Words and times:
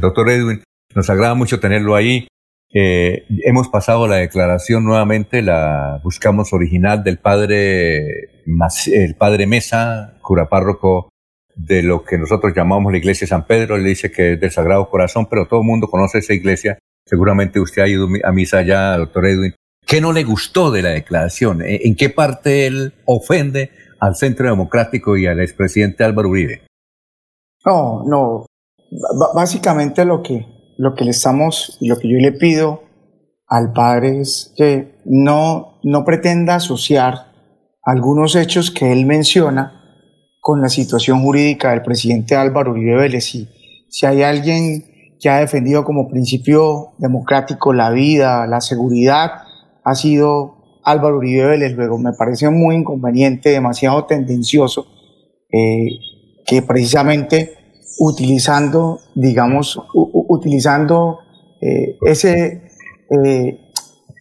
doctor 0.00 0.30
Edwin. 0.30 0.62
Nos 0.94 1.10
agrada 1.10 1.34
mucho 1.34 1.60
tenerlo 1.60 1.96
ahí. 1.96 2.28
Eh, 2.72 3.24
hemos 3.44 3.68
pasado 3.68 4.06
la 4.06 4.16
declaración 4.16 4.84
nuevamente, 4.84 5.42
la 5.42 6.00
buscamos 6.02 6.52
original 6.52 7.02
del 7.02 7.18
padre, 7.18 8.30
el 8.86 9.14
padre 9.16 9.46
Mesa, 9.46 10.18
cura 10.20 10.48
párroco 10.48 11.08
de 11.54 11.82
lo 11.82 12.04
que 12.04 12.18
nosotros 12.18 12.52
llamamos 12.54 12.92
la 12.92 12.98
iglesia 12.98 13.24
de 13.24 13.30
San 13.30 13.46
Pedro. 13.46 13.76
Él 13.76 13.84
dice 13.84 14.12
que 14.12 14.34
es 14.34 14.40
del 14.40 14.50
Sagrado 14.50 14.88
Corazón, 14.88 15.26
pero 15.28 15.46
todo 15.46 15.60
el 15.60 15.66
mundo 15.66 15.88
conoce 15.88 16.18
esa 16.18 16.34
iglesia. 16.34 16.78
Seguramente 17.04 17.58
usted 17.58 17.82
ha 17.82 17.88
ido 17.88 18.06
a 18.22 18.32
misa 18.32 18.62
ya, 18.62 18.96
doctor 18.96 19.26
Edwin. 19.26 19.54
¿Qué 19.86 20.02
no 20.02 20.12
le 20.12 20.24
gustó 20.24 20.70
de 20.70 20.82
la 20.82 20.90
declaración? 20.90 21.62
¿En 21.64 21.96
qué 21.96 22.10
parte 22.10 22.66
él 22.66 22.92
ofende 23.06 23.70
al 23.98 24.14
Centro 24.14 24.48
Democrático 24.48 25.16
y 25.16 25.26
al 25.26 25.40
expresidente 25.40 26.04
Álvaro 26.04 26.28
Uribe? 26.28 26.66
No, 27.64 28.04
no. 28.06 28.46
Básicamente 29.34 30.04
lo 30.04 30.22
que, 30.22 30.46
lo 30.76 30.94
que 30.94 31.04
le 31.04 31.10
estamos 31.10 31.76
y 31.80 31.88
lo 31.88 31.98
que 31.98 32.08
yo 32.08 32.18
le 32.18 32.32
pido 32.32 32.82
al 33.46 33.72
padre 33.72 34.20
es 34.20 34.52
que 34.56 35.00
no, 35.04 35.80
no 35.82 36.04
pretenda 36.04 36.56
asociar 36.56 37.32
algunos 37.82 38.36
hechos 38.36 38.70
que 38.70 38.92
él 38.92 39.06
menciona 39.06 39.78
con 40.40 40.60
la 40.60 40.68
situación 40.68 41.22
jurídica 41.22 41.70
del 41.70 41.82
presidente 41.82 42.36
Álvaro 42.36 42.72
Uribe 42.72 42.96
Vélez. 42.96 43.34
Y 43.34 43.48
si 43.88 44.06
hay 44.06 44.22
alguien 44.22 44.84
que 45.20 45.28
ha 45.28 45.40
defendido 45.40 45.84
como 45.84 46.08
principio 46.08 46.92
democrático 46.98 47.72
la 47.72 47.90
vida, 47.90 48.46
la 48.46 48.60
seguridad, 48.60 49.42
ha 49.84 49.94
sido 49.94 50.80
Álvaro 50.84 51.18
Uribe 51.18 51.46
Vélez. 51.46 51.72
Luego 51.72 51.98
me 51.98 52.12
parece 52.12 52.48
muy 52.50 52.76
inconveniente, 52.76 53.50
demasiado 53.50 54.04
tendencioso, 54.04 54.86
eh, 55.50 55.88
que 56.46 56.62
precisamente 56.62 57.57
utilizando, 57.98 59.00
digamos, 59.14 59.80
utilizando 59.92 61.18
eh, 61.60 61.96
ese, 62.02 62.70
eh, 63.10 63.60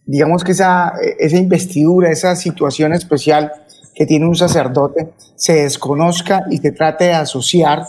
digamos 0.06 0.44
que 0.44 0.53
esa, 0.53 0.94
esa 1.20 1.38
investidura, 1.38 2.11
esa 2.11 2.36
situación 2.36 2.94
especial 2.94 3.52
que 3.94 4.05
tiene 4.05 4.28
un 4.28 4.36
sacerdote, 4.36 5.14
se 5.36 5.64
desconozca 5.64 6.44
y 6.50 6.58
se 6.58 6.72
trate 6.72 7.05
de 7.05 7.14
asociar 7.14 7.83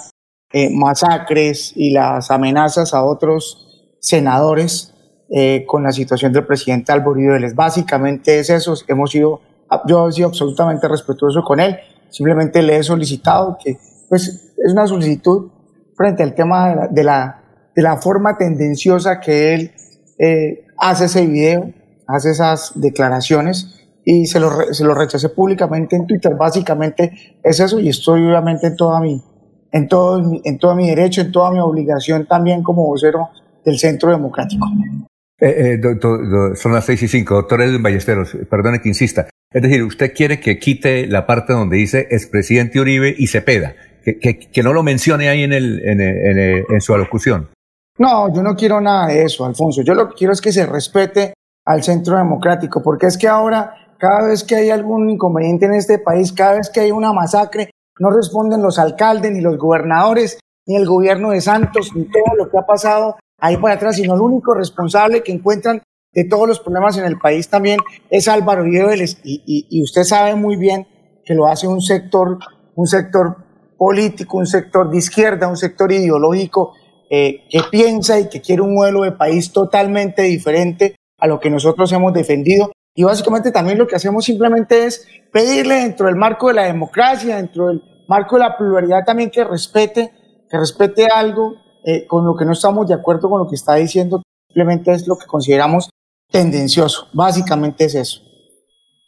masacres 0.70 1.72
y 1.76 1.90
las 1.90 2.30
amenazas 2.30 2.94
a 2.94 3.04
otros 3.04 3.68
senadores 4.00 4.94
eh, 5.30 5.64
con 5.66 5.82
la 5.82 5.92
situación 5.92 6.32
del 6.32 6.46
presidente 6.46 6.90
Álvaro 6.90 7.12
Vélez. 7.12 7.54
Básicamente 7.54 8.38
es 8.38 8.48
eso, 8.48 8.74
hemos 8.86 9.10
sido, 9.10 9.40
yo 9.86 10.08
he 10.08 10.12
sido 10.12 10.28
absolutamente 10.28 10.88
respetuoso 10.88 11.42
con 11.42 11.60
él, 11.60 11.76
simplemente 12.08 12.62
le 12.62 12.78
he 12.78 12.82
solicitado 12.82 13.58
que, 13.62 13.76
pues, 14.08 14.54
es 14.56 14.72
una 14.72 14.86
solicitud 14.86 15.50
frente 15.98 16.22
al 16.22 16.34
tema 16.34 16.88
de 16.90 17.04
la, 17.04 17.42
de 17.76 17.82
la, 17.82 17.98
forma 17.98 18.38
tendenciosa 18.38 19.20
que 19.20 19.52
él 19.52 19.72
eh, 20.18 20.64
hace 20.78 21.06
ese 21.06 21.26
video, 21.26 21.70
hace 22.06 22.30
esas 22.30 22.72
declaraciones 22.76 23.74
y 24.04 24.26
se 24.26 24.40
lo, 24.40 24.50
se 24.72 24.84
lo 24.84 24.94
rechacé 24.94 25.28
públicamente 25.28 25.96
en 25.96 26.06
Twitter. 26.06 26.34
Básicamente 26.34 27.36
es 27.42 27.60
eso 27.60 27.78
y 27.78 27.90
estoy 27.90 28.22
obviamente 28.22 28.68
en 28.68 28.76
toda 28.76 29.00
mi, 29.00 29.22
en 29.72 29.88
todo, 29.88 30.40
en 30.44 30.58
todo 30.58 30.74
mi 30.74 30.88
derecho, 30.88 31.20
en 31.20 31.32
toda 31.32 31.50
mi 31.50 31.60
obligación 31.60 32.26
también 32.26 32.62
como 32.62 32.86
vocero 32.86 33.28
del 33.64 33.78
Centro 33.78 34.10
Democrático. 34.10 34.64
Eh, 35.40 35.78
eh, 35.82 36.56
son 36.56 36.72
las 36.72 36.84
seis 36.84 37.02
y 37.02 37.08
cinco. 37.08 37.34
Doctor 37.34 37.62
Edwin 37.62 37.82
Ballesteros, 37.82 38.36
perdone 38.48 38.80
que 38.80 38.88
insista. 38.88 39.28
Es 39.52 39.62
decir, 39.62 39.82
usted 39.82 40.12
quiere 40.14 40.40
que 40.40 40.58
quite 40.58 41.06
la 41.06 41.26
parte 41.26 41.52
donde 41.52 41.76
dice 41.76 42.06
expresidente 42.10 42.80
Uribe 42.80 43.14
y 43.16 43.28
Cepeda, 43.28 43.74
que, 44.16 44.62
no 44.62 44.72
lo 44.72 44.82
mencione 44.82 45.28
ahí 45.28 45.42
en, 45.42 45.52
el, 45.52 45.80
en, 45.84 46.00
en, 46.00 46.64
en, 46.68 46.80
su 46.80 46.94
alocución. 46.94 47.48
No, 47.98 48.32
yo 48.32 48.42
no 48.42 48.54
quiero 48.54 48.80
nada 48.80 49.08
de 49.08 49.24
eso, 49.24 49.44
Alfonso. 49.44 49.82
Yo 49.82 49.94
lo 49.94 50.08
que 50.08 50.14
quiero 50.14 50.32
es 50.32 50.40
que 50.40 50.52
se 50.52 50.66
respete 50.66 51.34
al 51.64 51.82
centro 51.82 52.16
democrático, 52.16 52.82
porque 52.82 53.06
es 53.06 53.18
que 53.18 53.28
ahora, 53.28 53.74
cada 53.98 54.28
vez 54.28 54.44
que 54.44 54.56
hay 54.56 54.70
algún 54.70 55.10
inconveniente 55.10 55.66
en 55.66 55.74
este 55.74 55.98
país, 55.98 56.32
cada 56.32 56.54
vez 56.54 56.70
que 56.70 56.80
hay 56.80 56.92
una 56.92 57.12
masacre, 57.12 57.70
no 57.98 58.10
responden 58.10 58.62
los 58.62 58.78
alcaldes, 58.78 59.32
ni 59.32 59.40
los 59.40 59.58
gobernadores, 59.58 60.38
ni 60.66 60.76
el 60.76 60.86
gobierno 60.86 61.30
de 61.30 61.40
Santos, 61.40 61.92
ni 61.94 62.04
todo 62.04 62.36
lo 62.36 62.48
que 62.48 62.58
ha 62.58 62.66
pasado 62.66 63.16
ahí 63.38 63.56
para 63.56 63.74
atrás, 63.74 63.96
sino 63.96 64.14
el 64.14 64.20
único 64.20 64.54
responsable 64.54 65.22
que 65.22 65.32
encuentran 65.32 65.82
de 66.12 66.24
todos 66.24 66.48
los 66.48 66.60
problemas 66.60 66.96
en 66.96 67.04
el 67.04 67.18
país 67.18 67.48
también 67.48 67.78
es 68.10 68.28
Álvaro 68.28 68.64
Vélez 68.64 69.18
y, 69.24 69.66
y, 69.70 69.82
usted 69.82 70.02
sabe 70.04 70.34
muy 70.34 70.56
bien 70.56 70.86
que 71.24 71.34
lo 71.34 71.46
hace 71.46 71.68
un 71.68 71.80
sector, 71.80 72.38
un 72.74 72.86
sector 72.86 73.36
político, 73.78 74.36
un 74.36 74.46
sector 74.46 74.90
de 74.90 74.98
izquierda, 74.98 75.48
un 75.48 75.56
sector 75.56 75.90
ideológico 75.92 76.74
eh, 77.08 77.44
que 77.48 77.62
piensa 77.70 78.20
y 78.20 78.28
que 78.28 78.42
quiere 78.42 78.60
un 78.60 78.74
modelo 78.74 79.02
de 79.02 79.12
país 79.12 79.52
totalmente 79.52 80.22
diferente 80.22 80.96
a 81.18 81.26
lo 81.26 81.40
que 81.40 81.48
nosotros 81.48 81.90
hemos 81.92 82.12
defendido. 82.12 82.72
Y 82.94 83.04
básicamente 83.04 83.52
también 83.52 83.78
lo 83.78 83.86
que 83.86 83.96
hacemos 83.96 84.24
simplemente 84.24 84.84
es 84.84 85.06
pedirle 85.32 85.76
dentro 85.76 86.06
del 86.06 86.16
marco 86.16 86.48
de 86.48 86.54
la 86.54 86.64
democracia, 86.64 87.36
dentro 87.36 87.68
del 87.68 87.82
marco 88.08 88.36
de 88.36 88.42
la 88.42 88.56
pluralidad 88.58 89.04
también 89.06 89.30
que 89.30 89.44
respete, 89.44 90.10
que 90.50 90.58
respete 90.58 91.06
algo 91.06 91.54
eh, 91.84 92.06
con 92.06 92.26
lo 92.26 92.34
que 92.34 92.44
no 92.44 92.52
estamos 92.52 92.88
de 92.88 92.94
acuerdo 92.94 93.30
con 93.30 93.38
lo 93.38 93.48
que 93.48 93.54
está 93.54 93.76
diciendo, 93.76 94.20
simplemente 94.48 94.92
es 94.92 95.06
lo 95.06 95.16
que 95.16 95.26
consideramos 95.26 95.88
tendencioso. 96.30 97.08
Básicamente 97.14 97.84
es 97.84 97.94
eso. 97.94 98.20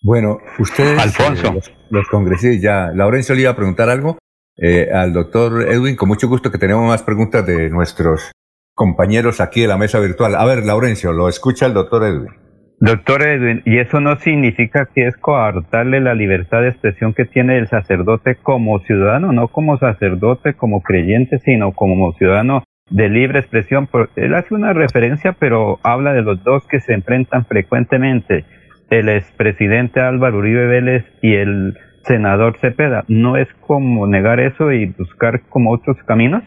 Bueno, 0.03 0.39
ustedes, 0.59 0.99
Alfonso. 0.99 1.49
Eh, 1.49 1.61
los, 1.91 2.09
congresistas, 2.09 2.63
ya, 2.63 2.93
Laurencio 2.95 3.35
le 3.35 3.43
iba 3.43 3.51
a 3.51 3.57
preguntar 3.57 3.91
algo 3.91 4.17
eh, 4.57 4.89
al 4.93 5.13
doctor 5.13 5.63
Edwin, 5.63 5.97
con 5.97 6.09
mucho 6.09 6.29
gusto 6.29 6.51
que 6.51 6.59
tenemos 6.59 6.87
más 6.87 7.03
preguntas 7.03 7.47
de 7.47 7.71
nuestros 7.71 8.33
compañeros 8.75 9.41
aquí 9.41 9.63
de 9.63 9.69
la 9.69 9.77
mesa 9.77 10.01
virtual. 10.01 10.35
A 10.35 10.45
ver, 10.45 10.65
Laurencio, 10.65 11.13
lo 11.13 11.29
escucha 11.29 11.67
el 11.67 11.75
doctor 11.75 12.05
Edwin. 12.05 12.41
Doctor 12.83 13.23
Edwin, 13.27 13.61
¿y 13.67 13.79
eso 13.79 14.01
no 14.01 14.17
significa 14.17 14.89
que 14.95 15.07
es 15.07 15.15
coartarle 15.19 16.01
la 16.01 16.15
libertad 16.15 16.63
de 16.63 16.69
expresión 16.69 17.13
que 17.13 17.27
tiene 17.27 17.59
el 17.59 17.69
sacerdote 17.69 18.37
como 18.37 18.79
ciudadano, 18.81 19.33
no 19.33 19.49
como 19.49 19.77
sacerdote, 19.77 20.55
como 20.55 20.81
creyente, 20.81 21.39
sino 21.41 21.73
como 21.73 22.15
ciudadano 22.15 22.65
de 22.89 23.11
libre 23.11 23.41
expresión? 23.41 23.87
Él 24.17 24.35
hace 24.35 24.55
una 24.55 24.73
referencia, 24.73 25.37
pero 25.39 25.79
habla 25.83 26.15
de 26.15 26.23
los 26.23 26.43
dos 26.43 26.67
que 26.69 26.81
se 26.81 26.95
enfrentan 26.95 27.45
frecuentemente, 27.45 28.47
el 28.89 29.11
expresidente 29.11 30.01
Álvaro 30.01 30.39
Uribe 30.39 30.67
Vélez 30.67 31.05
y 31.21 31.35
el 31.35 31.77
senador 32.07 32.59
Cepeda. 32.61 33.05
¿No 33.09 33.37
es 33.37 33.49
como 33.67 34.07
negar 34.07 34.41
eso 34.41 34.73
y 34.73 34.87
buscar 34.87 35.43
como 35.49 35.73
otros 35.73 35.97
caminos? 36.07 36.43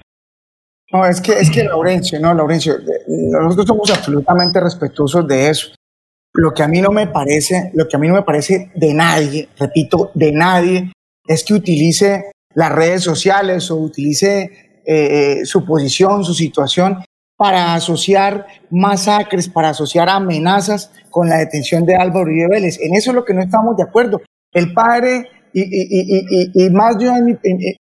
No, 0.92 1.06
es 1.06 1.22
que, 1.22 1.34
es 1.34 1.50
que 1.50 1.64
Laurencio, 1.64 2.20
no, 2.20 2.34
Laurencio, 2.34 2.76
nosotros 3.08 3.66
somos 3.66 3.90
absolutamente 3.92 4.60
respetuosos 4.60 5.28
de 5.28 5.50
eso. 5.50 5.74
Lo 6.34 6.54
que 6.54 6.64
a 6.64 6.68
mí 6.68 6.82
no 6.82 6.92
me 6.92 7.08
parece, 7.08 7.72
lo 7.74 7.88
que 7.88 7.96
a 7.96 8.00
mí 8.00 8.08
no 8.08 8.16
me 8.16 8.24
parece 8.24 8.72
de 8.76 8.94
nadie, 8.94 9.50
repito, 9.58 10.12
de 10.14 10.32
nadie, 10.32 10.92
es 11.28 11.44
que 11.44 11.54
utilice 11.54 12.32
las 12.54 12.72
redes 12.72 13.04
sociales 13.04 13.70
o 13.72 13.78
utilice 13.78 14.82
eh, 14.86 15.40
eh, 15.42 15.46
su 15.46 15.66
posición, 15.66 16.24
su 16.24 16.34
situación 16.34 17.04
para 17.38 17.74
asociar 17.74 18.46
masacres, 18.70 19.50
para 19.50 19.70
asociar 19.70 20.10
amenazas 20.10 20.92
con 21.10 21.28
la 21.28 21.38
detención 21.38 21.86
de 21.86 21.96
Álvaro 21.96 22.22
Uribe 22.22 22.50
Vélez. 22.50 22.80
En 22.80 22.94
eso 22.96 23.12
es 23.12 23.16
lo 23.16 23.26
que 23.26 23.34
no 23.34 23.42
estamos 23.42 23.76
de 23.78 23.84
acuerdo. 23.84 24.22
El 24.52 24.74
padre, 24.74 25.30
y, 25.54 25.62
y, 25.62 26.52
y, 26.54 26.66
y 26.66 26.70
más 26.72 26.98
yo, 27.00 27.14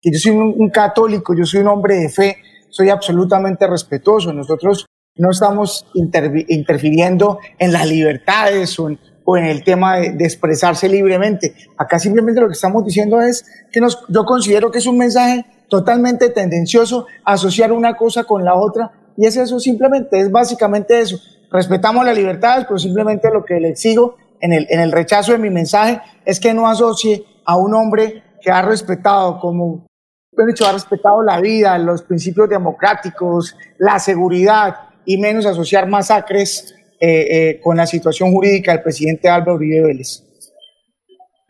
yo 0.02 0.19
soy 0.19 0.32
un, 0.32 0.70
católico, 0.70 1.34
yo 1.34 1.44
soy 1.44 1.60
un 1.60 1.69
hombre 1.69 1.97
de 1.97 2.08
fe, 2.08 2.36
soy 2.69 2.91
absolutamente 2.91 3.66
respetuoso. 3.66 4.32
Nosotros 4.32 4.86
no 5.16 5.30
estamos 5.30 5.86
interfiriendo 5.94 7.38
en 7.58 7.72
las 7.72 7.88
libertades 7.88 8.78
o 8.78 8.88
en, 8.88 9.44
el 9.44 9.64
tema 9.64 9.97
de, 9.97 10.25
expresarse 10.25 10.88
libremente. 10.88 11.54
Acá 11.78 11.98
simplemente 11.98 12.41
lo 12.41 12.48
que 12.48 12.54
estamos 12.54 12.84
diciendo 12.84 13.20
es 13.20 13.44
que 13.72 13.81
nos, 13.81 14.04
yo 14.08 14.25
considero 14.25 14.70
que 14.70 14.78
es 14.78 14.86
un 14.86 14.98
mensaje 14.98 15.46
totalmente 15.69 16.28
tendencioso 16.28 17.06
asociar 17.25 17.72
una 17.72 17.96
cosa 17.96 18.25
con 18.25 18.44
la 18.44 18.54
otra 18.54 18.92
y 19.16 19.26
es 19.26 19.36
eso 19.36 19.58
simplemente, 19.58 20.20
es 20.20 20.31
básicamente 20.31 21.00
eso. 21.00 21.19
Respetamos 21.50 22.05
las 22.05 22.17
libertades, 22.17 22.67
pero 22.67 22.78
simplemente 22.78 23.31
lo 23.32 23.44
que 23.44 23.60
le 23.60 23.70
exijo 23.70 24.17
en 24.40 24.52
el, 24.52 24.67
en 24.69 24.81
el 24.81 24.93
rechazo 24.93 25.32
de 25.32 25.38
mi 25.38 25.50
mensaje 25.50 26.00
es 26.25 26.40
que 26.40 26.52
no 26.52 26.69
asocie 26.69 27.25
a 27.44 27.56
un 27.56 27.75
hombre 27.75 28.23
que 28.41 28.50
ha 28.50 28.62
respetado 28.62 29.38
como, 29.41 29.87
bueno, 30.32 30.49
dicho, 30.49 30.67
ha 30.67 30.73
respetado 30.73 31.23
la 31.23 31.41
vida, 31.41 31.79
los 31.79 32.02
principios 32.02 32.49
democráticos, 32.49 33.56
la 33.79 33.99
seguridad, 33.99 34.75
y 35.05 35.19
menos 35.19 35.46
asociar 35.46 35.88
masacres 35.88 36.75
eh, 37.00 37.26
eh, 37.31 37.61
con 37.62 37.76
la 37.76 37.87
situación 37.87 38.32
jurídica 38.32 38.73
del 38.73 38.82
presidente 38.82 39.29
Álvaro 39.29 39.55
Uribe 39.55 39.82
Vélez. 39.82 40.23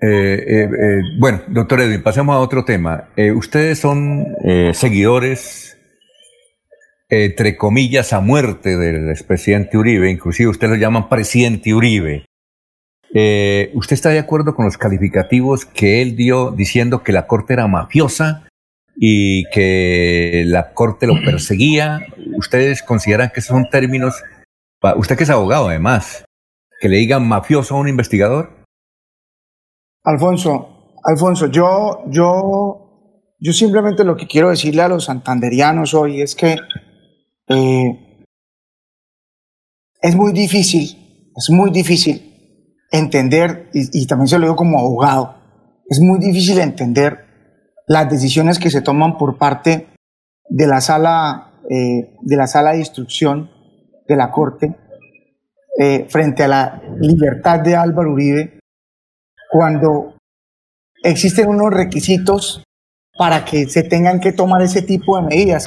Eh, 0.00 0.68
bueno, 1.18 1.42
doctor 1.48 1.80
Edwin, 1.80 2.02
pasemos 2.02 2.34
a 2.34 2.40
otro 2.40 2.64
tema. 2.64 3.08
ustedes 3.36 3.78
son 3.78 4.26
seguidores, 4.72 5.78
entre 7.08 7.56
comillas, 7.56 8.12
a 8.12 8.20
muerte 8.20 8.76
del 8.76 9.08
expresidente 9.08 9.78
Uribe, 9.78 10.10
inclusive 10.10 10.50
ustedes 10.50 10.72
lo 10.72 10.76
llaman 10.76 11.08
presidente 11.08 11.72
Uribe. 11.72 12.26
¿Usted 13.14 13.94
está 13.94 14.10
de 14.10 14.18
acuerdo 14.18 14.54
con 14.54 14.64
los 14.64 14.76
calificativos 14.76 15.64
que 15.64 16.02
él 16.02 16.16
dio 16.16 16.50
diciendo 16.50 17.02
que 17.02 17.12
la 17.12 17.26
corte 17.26 17.52
era 17.52 17.68
mafiosa 17.68 18.48
y 18.96 19.48
que 19.50 20.42
la 20.46 20.72
corte 20.74 21.06
lo 21.06 21.14
perseguía? 21.24 22.00
¿ustedes 22.36 22.82
consideran 22.82 23.30
que 23.32 23.40
esos 23.40 23.54
son 23.54 23.68
términos, 23.70 24.22
usted 24.96 25.16
que 25.16 25.24
es 25.24 25.30
abogado 25.30 25.68
además, 25.68 26.24
que 26.80 26.88
le 26.88 26.98
digan 26.98 27.26
mafioso 27.26 27.74
a 27.74 27.80
un 27.80 27.88
investigador? 27.88 28.64
Alfonso, 30.04 30.94
Alfonso, 31.04 31.46
yo, 31.46 32.04
yo, 32.08 33.32
yo 33.38 33.52
simplemente 33.52 34.04
lo 34.04 34.16
que 34.16 34.26
quiero 34.26 34.50
decirle 34.50 34.82
a 34.82 34.88
los 34.88 35.04
santanderianos 35.04 35.94
hoy 35.94 36.20
es 36.20 36.34
que 36.34 36.56
eh, 37.48 38.26
es 40.02 40.14
muy 40.14 40.32
difícil, 40.32 41.32
es 41.34 41.50
muy 41.50 41.70
difícil 41.70 42.33
entender, 42.98 43.70
y, 43.72 44.06
también 44.06 44.28
se 44.28 44.38
lo 44.38 44.46
digo 44.46 44.56
como 44.56 44.78
abogado, 44.78 45.36
es 45.88 46.00
muy 46.00 46.18
difícil 46.18 46.58
entender 46.58 47.26
las 47.86 48.08
decisiones 48.08 48.58
que 48.58 48.70
se 48.70 48.80
toman 48.80 49.18
por 49.18 49.36
parte 49.36 49.88
de 50.48 50.66
la 50.66 50.80
sala, 50.80 51.60
eh, 51.68 52.14
de, 52.22 52.36
la 52.36 52.46
sala 52.46 52.72
de 52.72 52.78
instrucción 52.78 53.50
de 54.06 54.16
la 54.16 54.30
Corte 54.30 54.76
eh, 55.78 56.06
frente 56.08 56.44
a 56.44 56.48
la 56.48 56.82
libertad 57.00 57.60
de 57.60 57.74
Álvaro 57.74 58.12
Uribe 58.12 58.60
cuando 59.50 60.14
existen 61.02 61.48
unos 61.48 61.72
requisitos 61.72 62.62
para 63.18 63.44
que 63.44 63.66
se 63.66 63.82
tengan 63.82 64.20
que 64.20 64.32
tomar 64.32 64.62
ese 64.62 64.82
tipo 64.82 65.16
de 65.16 65.26
medidas. 65.26 65.64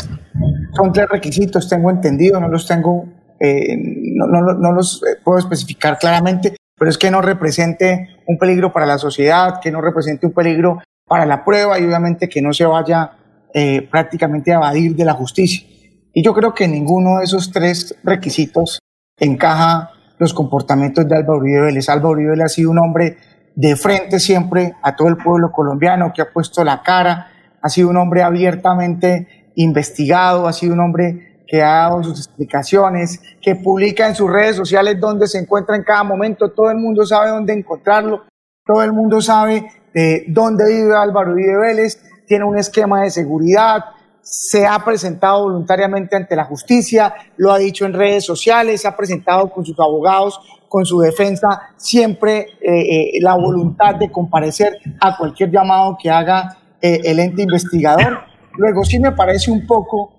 Son 0.76 0.92
tres 0.92 1.08
requisitos, 1.10 1.70
tengo 1.70 1.90
entendido, 1.90 2.40
no 2.40 2.48
los 2.48 2.68
tengo, 2.68 3.06
eh, 3.40 3.78
no, 4.16 4.72
los 4.72 5.02
eh, 5.04 5.20
puedo 5.24 5.40
especificar 5.40 5.98
claramente, 5.98 6.56
pero 6.78 6.90
es 6.92 6.98
que 6.98 7.12
no 7.12 7.22
represente 7.22 8.18
un 8.28 8.38
peligro 8.38 8.72
para 8.72 8.86
la 8.86 8.98
sociedad, 8.98 9.60
que 9.62 9.72
no 9.72 9.82
represente 9.82 10.26
un 10.26 10.34
peligro 10.34 10.80
para 11.08 11.26
la 11.26 11.44
prueba 11.44 11.80
y 11.80 11.86
obviamente 11.86 12.30
que 12.30 12.42
no 12.42 12.54
se 12.54 12.66
vaya 12.66 13.12
eh, 13.54 13.88
prácticamente 13.90 14.52
a 14.52 14.58
evadir 14.58 14.96
de 14.96 15.06
la 15.06 15.14
justicia. 15.14 15.66
Y 16.14 16.24
yo 16.24 16.34
creo 16.34 16.54
que 16.54 16.68
ninguno 16.68 17.18
de 17.18 17.26
esos 17.26 17.52
tres 17.52 17.96
requisitos 18.04 18.80
encaja 19.18 19.92
los 20.20 20.34
comportamientos 20.34 21.08
de 21.08 21.16
Álvaro 21.16 21.40
Uribe 21.40 21.62
Vélez. 21.62 21.90
Álvaro 21.90 22.12
Uribe 22.12 22.44
ha 22.44 22.48
sido 22.48 22.72
un 22.72 22.80
hombre 22.80 23.18
de 23.56 23.76
frente 23.76 24.20
siempre 24.20 24.74
a 24.84 24.96
todo 24.96 25.08
el 25.08 25.18
pueblo 25.18 25.52
colombiano, 25.52 26.12
que 26.14 26.22
ha 26.22 26.32
puesto 26.32 26.64
la 26.64 26.84
cara, 26.84 27.28
ha 27.62 27.70
sido 27.70 27.90
un 27.90 27.98
hombre 27.98 28.22
abiertamente 28.22 29.52
investigado, 29.56 30.48
ha 30.48 30.54
sido 30.54 30.74
un 30.74 30.80
hombre 30.82 31.27
que 31.48 31.62
ha 31.62 31.84
dado 31.84 32.04
sus 32.04 32.20
explicaciones, 32.20 33.22
que 33.42 33.56
publica 33.56 34.08
en 34.08 34.16
sus 34.16 34.30
redes 34.30 34.56
sociales 34.56 35.00
dónde 35.00 35.28
se 35.28 35.40
encuentra 35.40 35.76
en 35.76 35.84
cada 35.84 36.04
momento, 36.04 36.52
todo 36.52 36.70
el 36.70 36.78
mundo 36.78 37.06
sabe 37.06 37.30
dónde 37.30 37.54
encontrarlo, 37.54 38.24
todo 38.66 38.84
el 38.84 38.92
mundo 38.92 39.22
sabe 39.22 39.66
de 39.94 40.26
dónde 40.28 40.66
vive 40.68 40.96
Álvaro 40.96 41.32
Uribe 41.32 41.58
Vélez, 41.58 42.02
tiene 42.28 42.44
un 42.44 42.58
esquema 42.58 43.04
de 43.04 43.10
seguridad, 43.10 43.86
se 44.22 44.68
ha 44.68 44.84
presentado 44.84 45.44
voluntariamente 45.44 46.18
ante 46.18 46.36
la 46.36 46.44
justicia, 46.44 47.14
lo 47.38 47.54
ha 47.54 47.58
dicho 47.58 47.86
en 47.86 47.94
redes 47.94 48.26
sociales, 48.26 48.82
se 48.82 48.88
ha 48.88 48.96
presentado 48.96 49.50
con 49.50 49.66
sus 49.66 49.80
abogados, 49.80 50.40
con 50.68 50.86
su 50.86 51.00
defensa, 51.00 51.62
siempre 51.78 52.48
eh, 52.62 52.82
eh, 52.82 53.12
la 53.22 53.36
voluntad 53.36 53.96
de 53.96 54.12
comparecer 54.12 54.80
a 55.00 55.16
cualquier 55.16 55.50
llamado 55.50 55.98
que 56.02 56.10
haga 56.10 56.58
eh, 56.82 57.00
el 57.06 57.20
ente 57.20 57.44
investigador. 57.44 58.20
Luego 58.58 58.84
sí 58.84 59.00
me 59.00 59.14
parece 59.14 59.50
un 59.50 59.66
poco, 59.66 60.17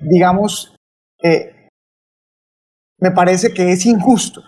digamos, 0.00 0.74
me 2.98 3.10
parece 3.12 3.52
que 3.54 3.72
es 3.72 3.86
injusto, 3.86 4.42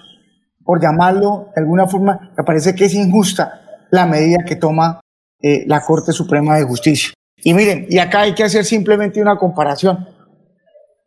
por 0.64 0.80
llamarlo 0.80 1.48
de 1.54 1.62
alguna 1.62 1.86
forma, 1.86 2.32
me 2.36 2.44
parece 2.44 2.74
que 2.74 2.84
es 2.84 2.94
injusta 2.94 3.60
la 3.90 4.06
medida 4.06 4.44
que 4.44 4.56
toma 4.56 5.00
la 5.40 5.80
Corte 5.80 6.12
Suprema 6.12 6.56
de 6.56 6.64
Justicia. 6.64 7.12
Y 7.44 7.54
miren, 7.54 7.86
y 7.88 7.98
acá 7.98 8.20
hay 8.20 8.34
que 8.34 8.44
hacer 8.44 8.64
simplemente 8.64 9.20
una 9.20 9.36
comparación. 9.36 10.06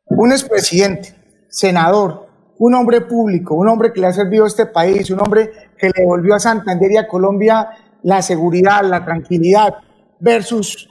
Un 0.07 0.31
expresidente, 0.31 1.15
senador, 1.49 2.27
un 2.57 2.73
hombre 2.75 3.01
público, 3.01 3.55
un 3.55 3.67
hombre 3.69 3.91
que 3.93 4.01
le 4.01 4.07
ha 4.07 4.13
servido 4.13 4.43
a 4.43 4.47
este 4.47 4.65
país, 4.65 5.09
un 5.09 5.19
hombre 5.19 5.51
que 5.77 5.87
le 5.87 6.01
devolvió 6.01 6.35
a 6.35 6.39
Santander 6.39 6.91
y 6.91 6.97
a 6.97 7.07
Colombia 7.07 7.69
la 8.03 8.21
seguridad, 8.21 8.83
la 8.83 9.03
tranquilidad, 9.03 9.75
versus 10.19 10.89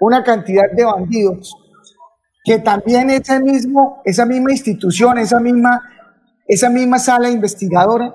una 0.00 0.22
cantidad 0.22 0.70
de 0.72 0.84
bandidos 0.84 1.56
que 2.44 2.58
también 2.58 3.08
ese 3.08 3.40
mismo, 3.40 4.02
esa 4.04 4.26
misma 4.26 4.52
institución, 4.52 5.18
esa 5.18 5.40
misma, 5.40 5.82
esa 6.46 6.68
misma 6.68 6.98
sala 6.98 7.30
investigadora 7.30 8.14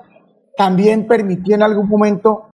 también 0.56 1.06
permitió 1.06 1.56
en 1.56 1.62
algún 1.64 1.88
momento 1.88 2.50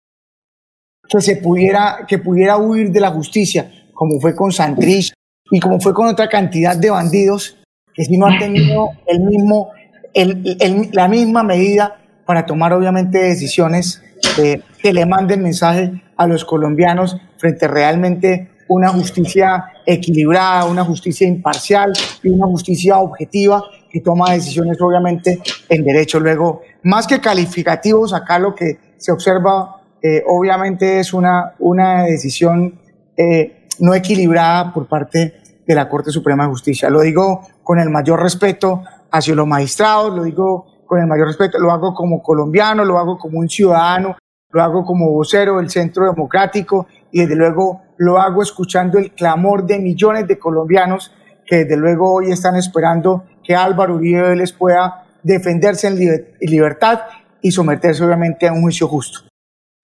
que 1.08 1.20
se 1.22 1.36
pudiera, 1.36 2.04
que 2.06 2.18
pudiera 2.18 2.58
huir 2.58 2.90
de 2.90 3.00
la 3.00 3.10
justicia, 3.10 3.70
como 3.94 4.20
fue 4.20 4.36
con 4.36 4.52
Santrich 4.52 5.14
y 5.50 5.60
como 5.60 5.80
fue 5.80 5.94
con 5.94 6.08
otra 6.08 6.28
cantidad 6.28 6.76
de 6.76 6.90
bandidos 6.90 7.58
que 7.94 8.04
si 8.04 8.18
no 8.18 8.26
han 8.26 8.38
tenido 8.38 8.90
el 9.06 9.20
mismo, 9.20 9.70
el, 10.12 10.90
la 10.92 11.08
misma 11.08 11.42
medida 11.42 11.98
para 12.26 12.44
tomar 12.44 12.72
obviamente 12.74 13.18
decisiones 13.18 14.02
que 14.36 14.92
le 14.92 15.06
manden 15.06 15.42
mensaje 15.42 16.02
a 16.16 16.26
los 16.26 16.44
colombianos 16.44 17.16
frente 17.38 17.66
realmente 17.66 18.51
una 18.72 18.88
justicia 18.88 19.64
equilibrada, 19.86 20.64
una 20.64 20.84
justicia 20.84 21.26
imparcial 21.26 21.92
y 22.22 22.30
una 22.30 22.46
justicia 22.46 22.98
objetiva 22.98 23.62
que 23.90 24.00
toma 24.00 24.32
decisiones 24.32 24.80
obviamente 24.80 25.40
en 25.68 25.84
derecho. 25.84 26.18
Luego, 26.18 26.62
más 26.82 27.06
que 27.06 27.20
calificativos, 27.20 28.12
acá 28.12 28.38
lo 28.38 28.54
que 28.54 28.78
se 28.96 29.12
observa 29.12 29.82
eh, 30.02 30.22
obviamente 30.26 30.98
es 30.98 31.12
una, 31.12 31.54
una 31.60 32.04
decisión 32.04 32.78
eh, 33.16 33.68
no 33.78 33.94
equilibrada 33.94 34.72
por 34.72 34.86
parte 34.88 35.34
de 35.66 35.74
la 35.74 35.88
Corte 35.88 36.10
Suprema 36.10 36.44
de 36.44 36.50
Justicia. 36.50 36.90
Lo 36.90 37.02
digo 37.02 37.42
con 37.62 37.78
el 37.78 37.90
mayor 37.90 38.20
respeto 38.20 38.82
hacia 39.10 39.34
los 39.34 39.46
magistrados, 39.46 40.14
lo 40.16 40.24
digo 40.24 40.66
con 40.86 41.00
el 41.00 41.06
mayor 41.06 41.28
respeto, 41.28 41.58
lo 41.58 41.70
hago 41.70 41.94
como 41.94 42.22
colombiano, 42.22 42.84
lo 42.84 42.98
hago 42.98 43.16
como 43.18 43.38
un 43.38 43.48
ciudadano, 43.48 44.16
lo 44.52 44.62
hago 44.62 44.84
como 44.84 45.10
vocero 45.10 45.58
del 45.58 45.70
Centro 45.70 46.06
Democrático 46.06 46.86
y 47.10 47.20
desde 47.20 47.36
luego 47.36 47.82
lo 47.96 48.18
hago 48.18 48.42
escuchando 48.42 48.98
el 48.98 49.12
clamor 49.12 49.66
de 49.66 49.78
millones 49.78 50.26
de 50.26 50.38
colombianos 50.38 51.12
que 51.46 51.64
desde 51.64 51.76
luego 51.76 52.14
hoy 52.14 52.30
están 52.30 52.56
esperando 52.56 53.24
que 53.42 53.54
Álvaro 53.54 53.96
Uribe 53.96 54.36
les 54.36 54.52
pueda 54.52 55.06
defenderse 55.22 55.88
en 55.88 55.98
libertad 56.40 57.00
y 57.40 57.50
someterse 57.50 58.04
obviamente 58.04 58.48
a 58.48 58.52
un 58.52 58.62
juicio 58.62 58.88
justo. 58.88 59.20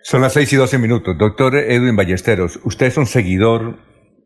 Son 0.00 0.22
las 0.22 0.32
6 0.32 0.52
y 0.52 0.56
12 0.56 0.78
minutos. 0.78 1.18
Doctor 1.18 1.56
Edwin 1.56 1.96
Ballesteros, 1.96 2.60
usted 2.64 2.86
es 2.86 2.96
un 2.96 3.06
seguidor 3.06 3.78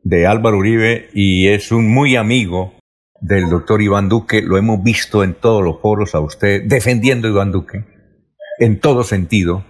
de 0.04 0.26
Álvaro 0.26 0.58
Uribe 0.58 1.08
y 1.14 1.48
es 1.48 1.72
un 1.72 1.92
muy 1.92 2.16
amigo 2.16 2.74
del 3.20 3.48
doctor 3.48 3.80
Iván 3.80 4.08
Duque. 4.08 4.42
Lo 4.42 4.58
hemos 4.58 4.82
visto 4.82 5.24
en 5.24 5.34
todos 5.34 5.64
los 5.64 5.80
foros 5.80 6.14
a 6.14 6.20
usted 6.20 6.62
defendiendo 6.66 7.26
a 7.26 7.30
Iván 7.30 7.52
Duque, 7.52 7.84
en 8.58 8.80
todo 8.80 9.02
sentido. 9.02 9.64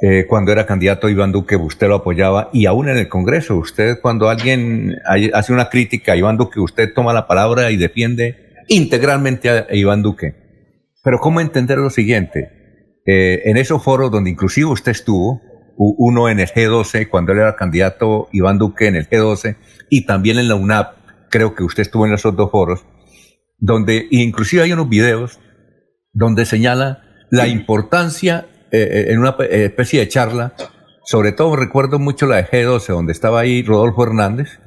Eh, 0.00 0.26
cuando 0.28 0.50
era 0.50 0.66
candidato 0.66 1.08
Iván 1.08 1.30
Duque, 1.30 1.56
usted 1.56 1.86
lo 1.86 1.96
apoyaba 1.96 2.50
y 2.52 2.66
aún 2.66 2.88
en 2.88 2.96
el 2.96 3.08
Congreso, 3.08 3.56
usted 3.56 4.00
cuando 4.02 4.28
alguien 4.28 4.96
hace 5.32 5.52
una 5.52 5.68
crítica 5.70 6.12
a 6.12 6.16
Iván 6.16 6.36
Duque, 6.36 6.58
usted 6.58 6.92
toma 6.92 7.12
la 7.12 7.28
palabra 7.28 7.70
y 7.70 7.76
defiende 7.76 8.54
integralmente 8.68 9.50
a 9.50 9.66
Iván 9.70 10.02
Duque. 10.02 10.34
Pero 11.02 11.18
¿cómo 11.18 11.40
entender 11.40 11.78
lo 11.78 11.90
siguiente? 11.90 13.00
Eh, 13.06 13.42
en 13.44 13.56
esos 13.56 13.84
foros 13.84 14.10
donde 14.10 14.30
inclusive 14.30 14.66
usted 14.66 14.92
estuvo, 14.92 15.40
uno 15.76 16.28
en 16.28 16.40
el 16.40 16.48
G12, 16.48 17.08
cuando 17.08 17.32
él 17.32 17.38
era 17.38 17.56
candidato 17.56 18.28
Iván 18.32 18.58
Duque 18.58 18.86
en 18.86 18.96
el 18.96 19.08
G12, 19.08 19.56
y 19.90 20.06
también 20.06 20.38
en 20.38 20.48
la 20.48 20.54
UNAP, 20.54 20.96
creo 21.30 21.54
que 21.54 21.64
usted 21.64 21.82
estuvo 21.82 22.06
en 22.06 22.14
esos 22.14 22.34
dos 22.36 22.50
foros, 22.50 22.84
donde 23.58 24.06
inclusive 24.10 24.62
hay 24.62 24.72
unos 24.72 24.88
videos 24.88 25.40
donde 26.12 26.46
señala 26.46 27.02
la 27.30 27.48
importancia 27.48 28.46
eh, 28.74 28.82
eh, 28.82 29.12
en 29.12 29.18
una 29.20 29.36
especie 29.50 30.00
de 30.00 30.08
charla, 30.08 30.54
sobre 31.04 31.32
todo 31.32 31.56
recuerdo 31.56 31.98
mucho 31.98 32.26
la 32.26 32.36
de 32.36 32.46
G12, 32.46 32.86
donde 32.88 33.12
estaba 33.12 33.40
ahí 33.40 33.62
Rodolfo 33.62 34.04
Hernández, 34.04 34.60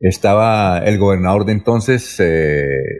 estaba 0.00 0.78
el 0.78 0.98
gobernador 0.98 1.44
de 1.44 1.52
entonces 1.52 2.20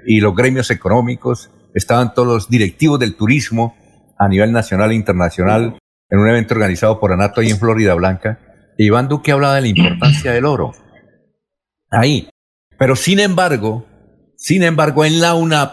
y 0.06 0.20
los 0.20 0.34
gremios 0.34 0.70
económicos, 0.70 1.50
estaban 1.74 2.14
todos 2.14 2.28
los 2.28 2.50
directivos 2.50 3.00
del 3.00 3.16
turismo, 3.16 3.74
a 4.18 4.28
nivel 4.28 4.52
nacional 4.52 4.92
e 4.92 4.96
internacional 4.96 5.78
en 6.10 6.18
un 6.18 6.28
evento 6.28 6.54
organizado 6.54 7.00
por 7.00 7.12
Anato 7.12 7.40
ahí 7.40 7.50
en 7.50 7.58
Florida 7.58 7.94
Blanca. 7.94 8.38
Iván 8.76 9.08
Duque 9.08 9.32
hablaba 9.32 9.54
de 9.54 9.62
la 9.62 9.68
importancia 9.68 10.32
del 10.32 10.44
oro. 10.44 10.72
Ahí. 11.90 12.28
Pero 12.78 12.96
sin 12.96 13.20
embargo, 13.20 13.86
sin 14.36 14.62
embargo, 14.62 15.04
en 15.04 15.20
la 15.20 15.34
UNAP, 15.34 15.72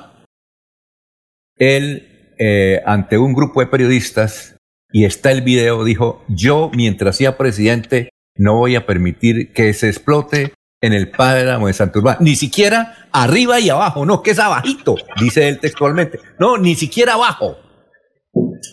él, 1.58 2.34
eh, 2.38 2.82
ante 2.86 3.18
un 3.18 3.34
grupo 3.34 3.60
de 3.60 3.68
periodistas, 3.68 4.57
y 4.91 5.06
está 5.06 5.32
el 5.32 5.41
video, 5.41 5.84
dijo, 5.84 6.24
yo 6.27 6.72
mientras 6.74 7.17
sea 7.17 7.38
presidente 7.38 8.10
no 8.36 8.56
voy 8.56 8.75
a 8.75 8.86
permitir 8.86 9.51
que 9.53 9.74
se 9.74 9.88
explote 9.88 10.53
en 10.82 10.94
el 10.94 11.10
páramo 11.10 11.67
de 11.67 11.74
Santurbán, 11.74 12.17
ni 12.20 12.36
siquiera 12.36 13.10
arriba 13.12 13.60
y 13.60 13.70
abajo, 13.70 14.06
no, 14.06 14.22
que 14.22 14.32
es 14.32 14.39
abajito, 14.39 14.96
dice 15.20 15.48
él 15.48 15.60
textualmente, 15.60 16.20
no, 16.39 16.58
ni 16.58 16.75
siquiera 16.75 17.13
abajo, 17.13 17.58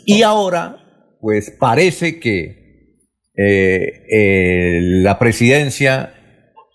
y 0.05 0.23
ahora, 0.23 0.77
pues 1.21 1.51
parece 1.51 2.21
que 2.21 2.99
eh, 3.37 4.81
la 4.81 5.19
presidencia 5.19 6.15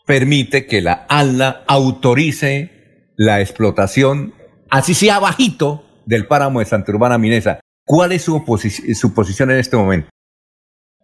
permite 0.05 0.65
que 0.65 0.81
la 0.81 1.05
ALA 1.07 1.63
autorice 1.67 3.11
la 3.15 3.41
explotación, 3.41 4.33
así 4.69 4.93
sea 4.93 5.19
bajito, 5.19 5.85
del 6.05 6.25
páramo 6.25 6.59
de 6.59 6.65
Santurbán 6.65 7.11
a 7.11 7.17
Minesa. 7.17 7.59
¿Cuál 7.91 8.11
es 8.11 8.21
su, 8.21 8.45
posición 8.45 9.49
en 9.49 9.57
este 9.57 9.75
momento? 9.75 10.09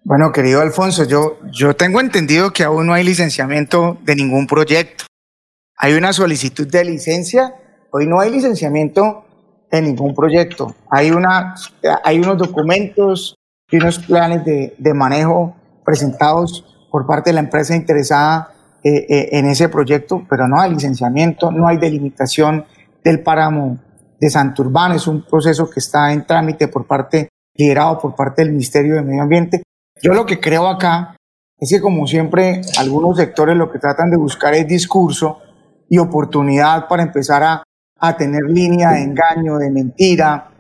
Bueno, 0.04 0.32
querido 0.32 0.62
Alfonso, 0.62 1.04
yo, 1.04 1.40
yo 1.52 1.76
tengo 1.76 2.00
entendido 2.00 2.54
que 2.54 2.64
aún 2.64 2.86
no 2.86 2.94
hay 2.94 3.04
licenciamiento 3.04 3.98
de 4.04 4.16
ningún 4.16 4.46
proyecto. 4.46 5.06
Hay 5.78 5.96
una 5.96 6.14
solicitud 6.14 6.68
de 6.68 6.86
licencia, 6.86 7.56
hoy 7.90 8.06
no 8.06 8.20
hay 8.20 8.30
licenciamiento 8.30 9.26
de 9.72 9.82
ningún 9.82 10.14
proyecto. 10.14 10.76
Hay, 10.92 11.10
una, 11.10 11.56
hay 12.04 12.20
unos 12.20 12.38
documentos 12.38 13.36
y 13.72 13.78
unos 13.78 13.98
planes 13.98 14.46
de, 14.46 14.76
de 14.78 14.94
manejo 14.94 15.56
presentados 15.84 16.88
por 16.92 17.08
parte 17.08 17.32
de 17.32 17.34
la 17.34 17.40
empresa 17.40 17.76
interesada 17.76 18.54
eh, 18.84 19.08
eh, 19.10 19.30
en 19.32 19.48
ese 19.48 19.70
proyecto, 19.70 20.24
pero 20.30 20.48
no 20.48 20.62
hay 20.62 20.76
licenciamiento, 20.76 21.52
no 21.52 21.68
hay 21.68 21.78
delimitación 21.78 22.64
del 23.04 23.24
páramo 23.24 23.80
de 24.20 24.30
Santurbán. 24.30 24.94
Es 24.94 25.08
un 25.08 25.24
proceso 25.24 25.70
que 25.70 25.80
está 25.80 26.12
en 26.12 26.26
trámite 26.26 26.68
por 26.68 26.86
parte, 26.86 27.30
liderado 27.56 28.00
por 28.00 28.16
parte 28.16 28.44
del 28.44 28.52
Ministerio 28.52 28.96
de 28.96 29.02
Medio 29.02 29.24
Ambiente. 29.24 29.64
Yo 30.02 30.14
lo 30.14 30.26
que 30.26 30.40
creo 30.40 30.68
acá 30.68 31.16
es 31.58 31.70
que 31.70 31.82
como 31.82 32.06
siempre 32.06 32.62
algunos 32.78 33.18
sectores 33.18 33.56
lo 33.56 33.72
que 33.72 33.80
tratan 33.80 34.10
de 34.10 34.18
buscar 34.18 34.54
es 34.54 34.68
discurso 34.68 35.40
y 35.90 35.98
oportunidad 35.98 36.88
para 36.88 37.04
empezar 37.04 37.44
a, 37.44 37.64
a 38.00 38.18
tener 38.18 38.44
línea 38.44 38.92
de 38.92 39.04
engaño, 39.04 39.58
de 39.58 39.70
mentira, 39.70 40.52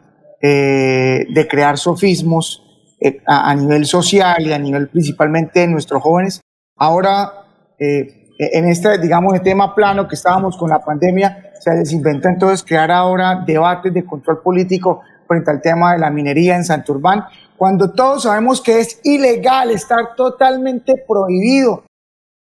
eh, 0.41 1.25
de 1.29 1.47
crear 1.47 1.77
sofismos 1.77 2.61
eh, 2.99 3.21
a, 3.25 3.53
nivel 3.55 3.85
social 3.85 4.45
y 4.45 4.53
a 4.53 4.59
nivel 4.59 4.89
principalmente 4.89 5.61
de 5.61 5.67
nuestros 5.67 6.01
jóvenes. 6.01 6.41
Ahora, 6.77 7.45
eh, 7.79 8.24
en 8.37 8.67
este, 8.67 8.97
digamos, 8.97 9.33
el 9.33 9.41
tema 9.41 9.73
plano 9.73 10.07
que 10.07 10.15
estábamos 10.15 10.57
con 10.57 10.69
la 10.69 10.79
pandemia, 10.79 11.51
se 11.59 11.71
desinventó 11.71 12.27
entonces 12.27 12.63
crear 12.63 12.91
ahora 12.91 13.43
debates 13.45 13.93
de 13.93 14.05
control 14.05 14.41
político 14.41 15.01
frente 15.27 15.49
al 15.49 15.61
tema 15.61 15.93
de 15.93 15.99
la 15.99 16.09
minería 16.09 16.55
en 16.55 16.63
Santurbán 16.63 17.25
cuando 17.57 17.91
todos 17.91 18.23
sabemos 18.23 18.61
que 18.61 18.79
es 18.79 18.99
ilegal, 19.03 19.71
estar 19.71 20.15
totalmente 20.15 20.93
prohibido 21.07 21.85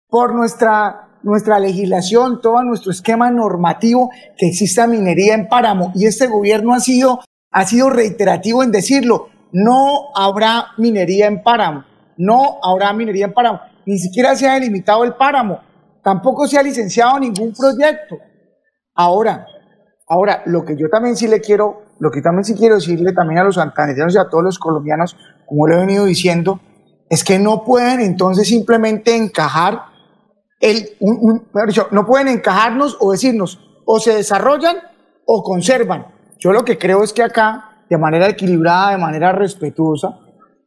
por 0.08 0.34
nuestra, 0.34 1.08
nuestra 1.22 1.58
legislación, 1.60 2.40
todo 2.40 2.62
nuestro 2.62 2.90
esquema 2.90 3.30
normativo 3.30 4.10
que 4.36 4.48
exista 4.48 4.86
minería 4.86 5.34
en 5.34 5.48
páramo. 5.48 5.92
Y 5.94 6.06
este 6.06 6.26
gobierno 6.26 6.74
ha 6.74 6.80
sido, 6.80 7.20
ha 7.52 7.64
sido 7.64 7.90
reiterativo 7.90 8.62
en 8.62 8.72
decirlo, 8.72 9.28
no 9.52 10.08
habrá 10.14 10.68
minería 10.76 11.26
en 11.26 11.42
páramo, 11.42 11.84
no 12.16 12.58
habrá 12.62 12.92
minería 12.92 13.26
en 13.26 13.32
páramo, 13.32 13.60
ni 13.84 13.98
siquiera 13.98 14.34
se 14.34 14.48
ha 14.48 14.54
delimitado 14.54 15.04
el 15.04 15.14
páramo, 15.14 15.60
tampoco 16.06 16.46
se 16.46 16.56
ha 16.56 16.62
licenciado 16.62 17.18
ningún 17.18 17.52
proyecto. 17.52 18.16
Ahora, 18.94 19.44
ahora, 20.06 20.44
lo 20.46 20.64
que 20.64 20.76
yo 20.76 20.88
también 20.88 21.16
sí 21.16 21.26
le 21.26 21.40
quiero 21.40 21.82
lo 21.98 22.12
que 22.12 22.22
también 22.22 22.44
sí 22.44 22.54
quiero 22.54 22.76
decirle 22.76 23.12
también 23.12 23.40
a 23.40 23.44
los 23.44 23.56
santandereanos 23.56 24.14
y 24.14 24.18
a 24.18 24.28
todos 24.28 24.44
los 24.44 24.58
colombianos, 24.60 25.16
como 25.46 25.66
le 25.66 25.74
he 25.74 25.78
venido 25.78 26.04
diciendo, 26.04 26.60
es 27.10 27.24
que 27.24 27.40
no 27.40 27.64
pueden 27.64 28.00
entonces 28.00 28.46
simplemente 28.46 29.16
encajar 29.16 29.86
el, 30.60 30.90
no 31.90 32.06
pueden 32.06 32.28
encajarnos 32.28 32.98
o 33.00 33.10
decirnos 33.10 33.58
o 33.84 33.98
se 33.98 34.14
desarrollan 34.14 34.76
o 35.26 35.42
conservan. 35.42 36.06
Yo 36.38 36.52
lo 36.52 36.64
que 36.64 36.78
creo 36.78 37.02
es 37.02 37.12
que 37.12 37.24
acá, 37.24 37.82
de 37.90 37.98
manera 37.98 38.28
equilibrada, 38.28 38.92
de 38.92 38.98
manera 38.98 39.32
respetuosa, 39.32 40.20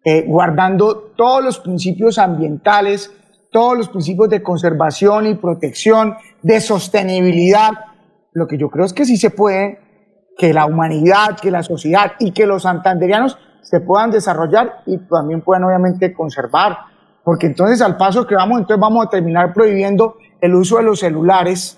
eh, 0.03 0.25
guardando 0.27 1.13
todos 1.15 1.41
los 1.41 1.59
principios 1.59 2.17
ambientales, 2.17 3.13
todos 3.51 3.77
los 3.77 3.89
principios 3.89 4.29
de 4.29 4.43
conservación 4.43 5.25
y 5.27 5.35
protección, 5.35 6.15
de 6.41 6.61
sostenibilidad, 6.61 7.71
lo 8.33 8.47
que 8.47 8.57
yo 8.57 8.69
creo 8.69 8.85
es 8.85 8.93
que 8.93 9.05
sí 9.05 9.17
se 9.17 9.31
puede 9.31 9.79
que 10.37 10.53
la 10.53 10.65
humanidad, 10.65 11.37
que 11.41 11.51
la 11.51 11.63
sociedad 11.63 12.13
y 12.19 12.31
que 12.31 12.45
los 12.45 12.63
santanderianos 12.63 13.37
se 13.61 13.81
puedan 13.81 14.11
desarrollar 14.11 14.83
y 14.85 14.97
también 14.97 15.41
puedan 15.41 15.65
obviamente 15.65 16.13
conservar. 16.13 16.77
Porque 17.23 17.47
entonces 17.47 17.81
al 17.81 17.97
paso 17.97 18.25
que 18.25 18.35
vamos, 18.35 18.59
entonces 18.59 18.79
vamos 18.79 19.05
a 19.05 19.09
terminar 19.09 19.53
prohibiendo 19.53 20.15
el 20.39 20.55
uso 20.55 20.77
de 20.77 20.83
los 20.83 20.99
celulares, 20.99 21.77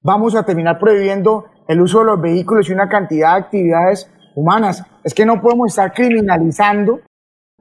vamos 0.00 0.34
a 0.34 0.44
terminar 0.44 0.78
prohibiendo 0.78 1.44
el 1.68 1.80
uso 1.80 2.00
de 2.00 2.06
los 2.06 2.20
vehículos 2.20 2.68
y 2.68 2.72
una 2.72 2.88
cantidad 2.88 3.34
de 3.34 3.40
actividades 3.42 4.10
humanas. 4.34 4.84
Es 5.04 5.14
que 5.14 5.26
no 5.26 5.40
podemos 5.40 5.68
estar 5.68 5.92
criminalizando 5.92 7.00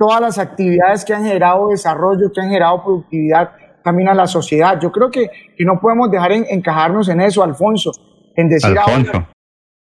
todas 0.01 0.19
las 0.19 0.39
actividades 0.39 1.05
que 1.05 1.13
han 1.13 1.23
generado 1.23 1.69
desarrollo, 1.69 2.31
que 2.33 2.41
han 2.41 2.47
generado 2.47 2.83
productividad 2.83 3.51
también 3.83 4.09
a 4.09 4.15
la 4.15 4.25
sociedad. 4.25 4.79
Yo 4.81 4.91
creo 4.91 5.11
que, 5.11 5.29
que 5.55 5.63
no 5.63 5.79
podemos 5.79 6.09
dejar 6.09 6.31
en, 6.31 6.43
encajarnos 6.49 7.07
en 7.07 7.21
eso, 7.21 7.43
Alfonso, 7.43 7.91
en 8.35 8.49
decir 8.49 8.75
Alfonso. 8.79 9.11
ahora 9.13 9.29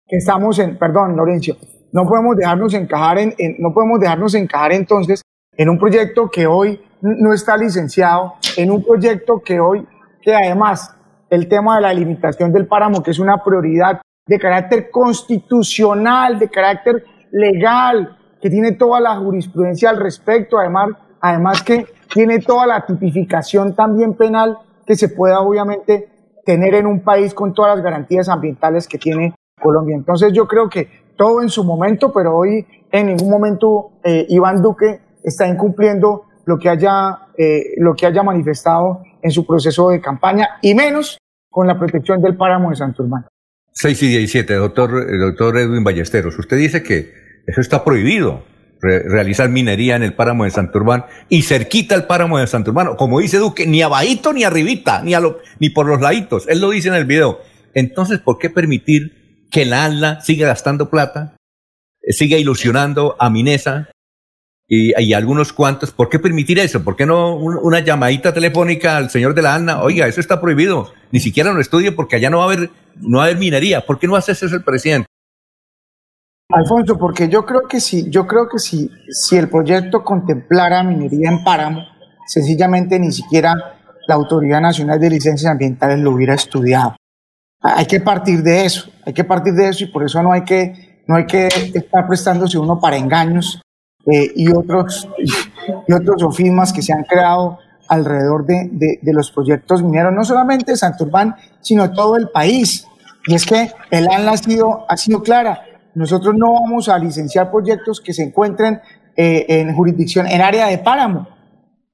que 0.08 0.16
estamos 0.16 0.58
en, 0.58 0.76
perdón, 0.76 1.16
Lorenzo, 1.16 1.56
no 1.92 2.08
podemos 2.08 2.36
dejarnos 2.36 2.74
encajar 2.74 3.18
en, 3.18 3.34
no 3.60 3.72
podemos 3.72 4.00
dejarnos 4.00 4.34
encajar 4.34 4.72
entonces 4.72 5.22
en 5.56 5.68
un 5.68 5.78
proyecto 5.78 6.28
que 6.28 6.44
hoy 6.48 6.82
no 7.02 7.32
está 7.32 7.56
licenciado, 7.56 8.34
en 8.56 8.72
un 8.72 8.82
proyecto 8.82 9.40
que 9.44 9.60
hoy, 9.60 9.86
que 10.22 10.34
además 10.34 10.92
el 11.30 11.46
tema 11.46 11.76
de 11.76 11.82
la 11.82 11.94
limitación 11.94 12.52
del 12.52 12.66
páramo, 12.66 13.00
que 13.00 13.12
es 13.12 13.20
una 13.20 13.44
prioridad 13.44 14.00
de 14.26 14.38
carácter 14.40 14.90
constitucional, 14.90 16.40
de 16.40 16.48
carácter 16.48 17.04
legal, 17.30 18.16
que 18.40 18.50
tiene 18.50 18.72
toda 18.72 19.00
la 19.00 19.16
jurisprudencia 19.16 19.90
al 19.90 19.98
respecto, 19.98 20.58
además, 20.58 20.90
además 21.20 21.62
que 21.62 21.86
tiene 22.12 22.40
toda 22.40 22.66
la 22.66 22.84
tipificación 22.86 23.74
también 23.74 24.14
penal 24.14 24.58
que 24.86 24.96
se 24.96 25.08
pueda 25.08 25.40
obviamente 25.40 26.08
tener 26.44 26.74
en 26.74 26.86
un 26.86 27.00
país 27.00 27.34
con 27.34 27.54
todas 27.54 27.76
las 27.76 27.84
garantías 27.84 28.28
ambientales 28.28 28.88
que 28.88 28.98
tiene 28.98 29.34
Colombia. 29.60 29.94
Entonces 29.94 30.32
yo 30.32 30.48
creo 30.48 30.68
que 30.68 30.88
todo 31.16 31.42
en 31.42 31.48
su 31.48 31.64
momento, 31.64 32.12
pero 32.12 32.36
hoy 32.36 32.66
en 32.90 33.06
ningún 33.06 33.30
momento 33.30 33.92
eh, 34.02 34.26
Iván 34.28 34.62
Duque 34.62 35.00
está 35.22 35.46
incumpliendo 35.46 36.24
lo 36.46 36.58
que 36.58 36.68
haya 36.68 37.28
eh, 37.36 37.74
lo 37.76 37.94
que 37.94 38.06
haya 38.06 38.22
manifestado 38.22 39.02
en 39.22 39.30
su 39.30 39.46
proceso 39.46 39.90
de 39.90 40.00
campaña 40.00 40.58
y 40.62 40.74
menos 40.74 41.18
con 41.48 41.66
la 41.66 41.78
protección 41.78 42.22
del 42.22 42.36
páramo 42.36 42.70
de 42.70 42.76
Santurbán. 42.76 43.26
6 43.72 44.02
y 44.02 44.08
17, 44.08 44.54
doctor, 44.54 44.90
eh, 45.08 45.18
doctor 45.18 45.56
Edwin 45.58 45.84
Ballesteros. 45.84 46.38
Usted 46.38 46.56
dice 46.56 46.82
que 46.82 47.12
eso 47.50 47.60
está 47.60 47.84
prohibido, 47.84 48.44
realizar 48.80 49.48
minería 49.48 49.96
en 49.96 50.02
el 50.02 50.14
páramo 50.14 50.44
de 50.44 50.50
Santurbán 50.50 51.04
y 51.28 51.42
cerquita 51.42 51.94
el 51.94 52.04
páramo 52.04 52.38
de 52.38 52.46
Santurbán. 52.46 52.96
Como 52.96 53.20
dice 53.20 53.38
Duque, 53.38 53.66
ni 53.66 53.82
abajito 53.82 54.32
ni 54.32 54.44
arribita, 54.44 55.02
ni, 55.02 55.14
a 55.14 55.20
lo, 55.20 55.38
ni 55.58 55.70
por 55.70 55.86
los 55.86 56.00
laditos. 56.00 56.46
Él 56.48 56.60
lo 56.60 56.70
dice 56.70 56.88
en 56.88 56.94
el 56.94 57.04
video. 57.04 57.40
Entonces, 57.74 58.18
¿por 58.18 58.38
qué 58.38 58.50
permitir 58.50 59.20
que 59.50 59.64
la 59.64 59.84
ALA 59.84 60.20
siga 60.20 60.46
gastando 60.46 60.90
plata, 60.90 61.36
eh, 62.02 62.12
siga 62.12 62.38
ilusionando 62.38 63.16
a 63.18 63.28
Minesa 63.30 63.90
y, 64.72 65.12
algunos 65.14 65.52
cuantos. 65.52 65.90
¿Por 65.90 66.08
qué 66.08 66.20
permitir 66.20 66.60
eso? 66.60 66.84
¿Por 66.84 66.94
qué 66.94 67.04
no 67.04 67.34
una 67.34 67.80
llamadita 67.80 68.32
telefónica 68.32 68.96
al 68.96 69.10
señor 69.10 69.34
de 69.34 69.42
la 69.42 69.56
ALNA? 69.56 69.82
Oiga, 69.82 70.06
eso 70.06 70.20
está 70.20 70.40
prohibido. 70.40 70.92
Ni 71.10 71.18
siquiera 71.18 71.52
lo 71.52 71.60
estudie 71.60 71.90
porque 71.90 72.14
allá 72.14 72.30
no 72.30 72.38
va 72.38 72.44
a 72.44 72.46
haber, 72.46 72.70
no 73.00 73.18
va 73.18 73.24
a 73.24 73.26
haber 73.26 73.38
minería. 73.38 73.80
¿Por 73.80 73.98
qué 73.98 74.06
no 74.06 74.14
hace 74.14 74.30
eso 74.30 74.46
el 74.46 74.62
presidente? 74.62 75.09
Alfonso, 76.52 76.98
porque 76.98 77.28
yo 77.28 77.46
creo 77.46 77.62
que 77.68 77.80
si, 77.80 78.10
yo 78.10 78.26
creo 78.26 78.48
que 78.48 78.58
si, 78.58 78.90
si 79.08 79.36
el 79.36 79.48
proyecto 79.48 80.02
contemplara 80.02 80.82
minería 80.82 81.30
en 81.30 81.44
páramo, 81.44 81.82
sencillamente 82.26 82.98
ni 82.98 83.12
siquiera 83.12 83.54
la 84.08 84.14
Autoridad 84.16 84.60
Nacional 84.60 84.98
de 84.98 85.10
Licencias 85.10 85.50
Ambientales 85.50 86.00
lo 86.00 86.10
hubiera 86.10 86.34
estudiado. 86.34 86.96
Hay 87.60 87.86
que 87.86 88.00
partir 88.00 88.42
de 88.42 88.64
eso, 88.64 88.90
hay 89.04 89.12
que 89.12 89.24
partir 89.24 89.54
de 89.54 89.68
eso 89.68 89.84
y 89.84 89.88
por 89.88 90.04
eso 90.04 90.22
no 90.22 90.32
hay 90.32 90.42
que, 90.42 91.02
no 91.06 91.16
hay 91.16 91.26
que 91.26 91.46
estar 91.46 92.08
prestándose 92.08 92.58
uno 92.58 92.80
para 92.80 92.96
engaños 92.96 93.60
eh, 94.06 94.32
y, 94.34 94.50
otros, 94.50 95.08
y 95.86 95.92
otros 95.92 96.36
que 96.72 96.82
se 96.82 96.92
han 96.92 97.04
creado 97.04 97.58
alrededor 97.88 98.46
de, 98.46 98.68
de, 98.72 98.98
de, 99.02 99.12
los 99.12 99.30
proyectos 99.30 99.82
mineros, 99.82 100.12
no 100.12 100.24
solamente 100.24 100.72
de 100.72 100.76
Santurbán, 100.76 101.36
sino 101.60 101.92
todo 101.92 102.16
el 102.16 102.28
país. 102.30 102.86
Y 103.26 103.34
es 103.34 103.44
que 103.44 103.70
el 103.90 104.08
ANLA 104.08 104.32
ha 104.32 104.36
sido, 104.36 104.86
ha 104.88 104.96
sido 104.96 105.22
clara, 105.22 105.60
nosotros 105.94 106.34
no 106.36 106.52
vamos 106.54 106.88
a 106.88 106.98
licenciar 106.98 107.50
proyectos 107.50 108.00
que 108.00 108.12
se 108.12 108.22
encuentren 108.22 108.80
eh, 109.16 109.46
en 109.48 109.74
jurisdicción, 109.74 110.26
en 110.26 110.40
área 110.40 110.66
de 110.66 110.78
páramo. 110.78 111.28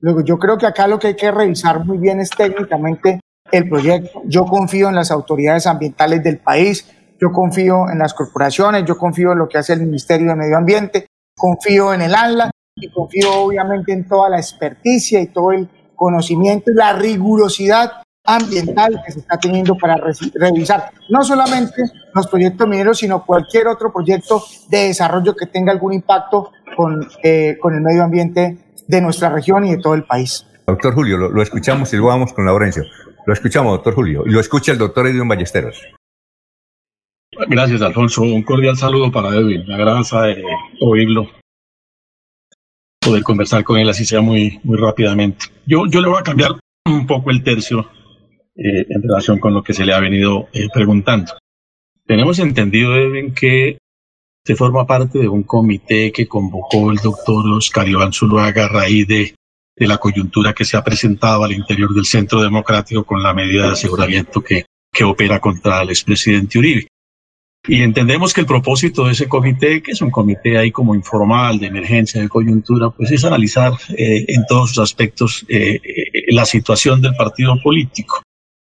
Luego, 0.01 0.23
yo 0.23 0.39
creo 0.39 0.59
que 0.59 0.67
acá 0.67 0.87
lo 0.87 0.99
que 0.99 1.09
hay 1.09 1.17
que 1.17 1.31
revisar 1.31 1.85
muy 1.85 1.99
bien 1.99 2.21
es 2.21 2.31
técnicamente 2.31 3.21
el 3.51 3.69
proyecto. 3.69 4.23
Yo 4.27 4.45
confío 4.45 4.89
en 4.89 4.95
las 4.95 5.11
autoridades 5.11 5.67
ambientales 5.67 6.23
del 6.23 6.39
país, 6.39 6.89
yo 7.21 7.33
confío 7.33 7.89
en 7.91 7.99
las 7.99 8.13
corporaciones, 8.13 8.85
yo 8.85 8.99
confío 8.99 9.33
en 9.33 9.39
lo 9.39 9.49
que 9.49 9.59
hace 9.59 9.73
el 9.73 9.81
Ministerio 9.81 10.29
de 10.29 10.37
Medio 10.37 10.57
Ambiente, 10.57 11.07
confío 11.37 11.95
en 11.95 12.03
el 12.03 12.15
ANLA 12.15 12.51
y 12.75 12.91
confío 12.91 13.33
obviamente 13.33 13.93
en 13.93 14.07
toda 14.07 14.29
la 14.29 14.39
experticia 14.39 15.21
y 15.21 15.29
todo 15.29 15.53
el 15.53 15.69
conocimiento 15.95 16.71
y 16.71 16.75
la 16.75 16.93
rigurosidad 16.93 17.93
ambiental 18.25 19.01
que 19.05 19.13
se 19.13 19.21
está 19.21 19.39
teniendo 19.39 19.77
para 19.79 19.97
revisar 20.35 20.91
no 21.09 21.23
solamente 21.23 21.83
los 22.17 22.27
proyectos 22.27 22.69
mineros, 22.69 22.99
sino 22.99 23.25
cualquier 23.25 23.69
otro 23.69 23.93
proyecto 23.93 24.43
de 24.69 24.89
desarrollo 24.89 25.35
que 25.35 25.47
tenga 25.47 25.73
algún 25.73 25.93
impacto 25.93 26.53
con, 26.77 27.09
eh, 27.23 27.57
con 27.61 27.75
el 27.75 27.81
medio 27.81 28.03
ambiente 28.03 28.59
de 28.87 29.01
nuestra 29.01 29.29
región 29.31 29.65
y 29.65 29.73
de 29.73 29.79
todo 29.79 29.95
el 29.95 30.05
país. 30.05 30.47
Doctor 30.67 30.95
Julio, 30.95 31.17
lo, 31.17 31.31
lo 31.31 31.43
escuchamos 31.43 31.93
y 31.93 31.97
luego 31.97 32.11
vamos 32.11 32.33
con 32.33 32.45
Laurencio. 32.45 32.85
Lo 33.27 33.33
escuchamos, 33.33 33.73
doctor 33.73 33.95
Julio, 33.95 34.25
y 34.27 34.31
lo 34.31 34.41
escucha 34.41 34.73
el 34.73 34.79
doctor 34.79 35.07
Edwin 35.07 35.29
Ballesteros. 35.29 35.83
Gracias, 37.49 37.83
Alfonso. 37.83 38.23
Un 38.23 38.43
cordial 38.43 38.77
saludo 38.77 39.11
para 39.13 39.29
Edwin. 39.31 39.65
Me 39.67 39.75
agrada 39.75 40.01
eh, 40.29 40.43
oírlo, 40.81 41.29
poder 43.01 43.23
conversar 43.23 43.63
con 43.65 43.79
él 43.79 43.89
así 43.89 44.05
sea 44.05 44.21
muy, 44.21 44.61
muy 44.65 44.79
rápidamente. 44.79 45.47
Yo, 45.67 45.87
yo 45.87 46.01
le 46.01 46.09
voy 46.09 46.19
a 46.19 46.25
cambiar 46.25 46.53
un 46.87 47.07
poco 47.07 47.31
el 47.31 47.43
tercio 47.43 47.81
eh, 48.57 48.87
en 48.89 49.03
relación 49.03 49.39
con 49.39 49.55
lo 49.55 49.63
que 49.63 49.75
se 49.75 49.85
le 49.85 49.93
ha 49.93 50.01
venido 50.01 50.49
eh, 50.53 50.69
preguntando. 50.73 51.33
Tenemos 52.07 52.39
entendido, 52.39 52.95
Edwin, 52.95 53.35
que 53.35 53.79
se 54.45 54.55
forma 54.55 54.87
parte 54.87 55.19
de 55.19 55.29
un 55.29 55.43
comité 55.43 56.13
que 56.13 56.29
convocó 56.29 56.93
el 56.93 56.99
doctor 56.99 57.45
Oscar 57.53 57.89
Iván 57.89 58.13
Zuluaga 58.13 58.67
a 58.67 58.69
raíz 58.69 59.09
de, 59.09 59.35
de 59.77 59.87
la 59.87 59.99
coyuntura 59.99 60.53
que 60.53 60.65
se 60.65 60.77
ha 60.77 60.85
presentado 60.85 61.43
al 61.43 61.53
interior 61.53 61.93
del 61.93 62.05
Centro 62.05 62.41
Democrático 62.41 63.05
con 63.05 63.23
la 63.23 63.35
medida 63.35 63.67
de 63.67 63.73
aseguramiento 63.73 64.41
que, 64.41 64.67
que 64.93 65.03
opera 65.03 65.41
contra 65.41 65.83
el 65.83 65.91
expresidente 65.91 66.61
Uribe. 66.61 66.87
Y 67.69 67.83
entendemos 67.83 68.33
que 68.33 68.41
el 68.41 68.47
propósito 68.47 69.07
de 69.07 69.13
ese 69.13 69.29
comité, 69.29 69.83
que 69.83 69.91
es 69.91 70.01
un 70.01 70.11
comité 70.11 70.57
ahí 70.57 70.71
como 70.71 70.95
informal, 70.95 71.59
de 71.59 71.67
emergencia, 71.67 72.23
de 72.23 72.29
coyuntura, 72.29 72.91
pues 72.91 73.11
es 73.11 73.25
analizar 73.25 73.73
eh, 73.99 74.25
en 74.29 74.47
todos 74.49 74.71
sus 74.71 74.79
aspectos 74.79 75.45
eh, 75.49 75.81
eh, 75.83 76.33
la 76.33 76.45
situación 76.45 77.03
del 77.03 77.17
partido 77.17 77.61
político. 77.61 78.23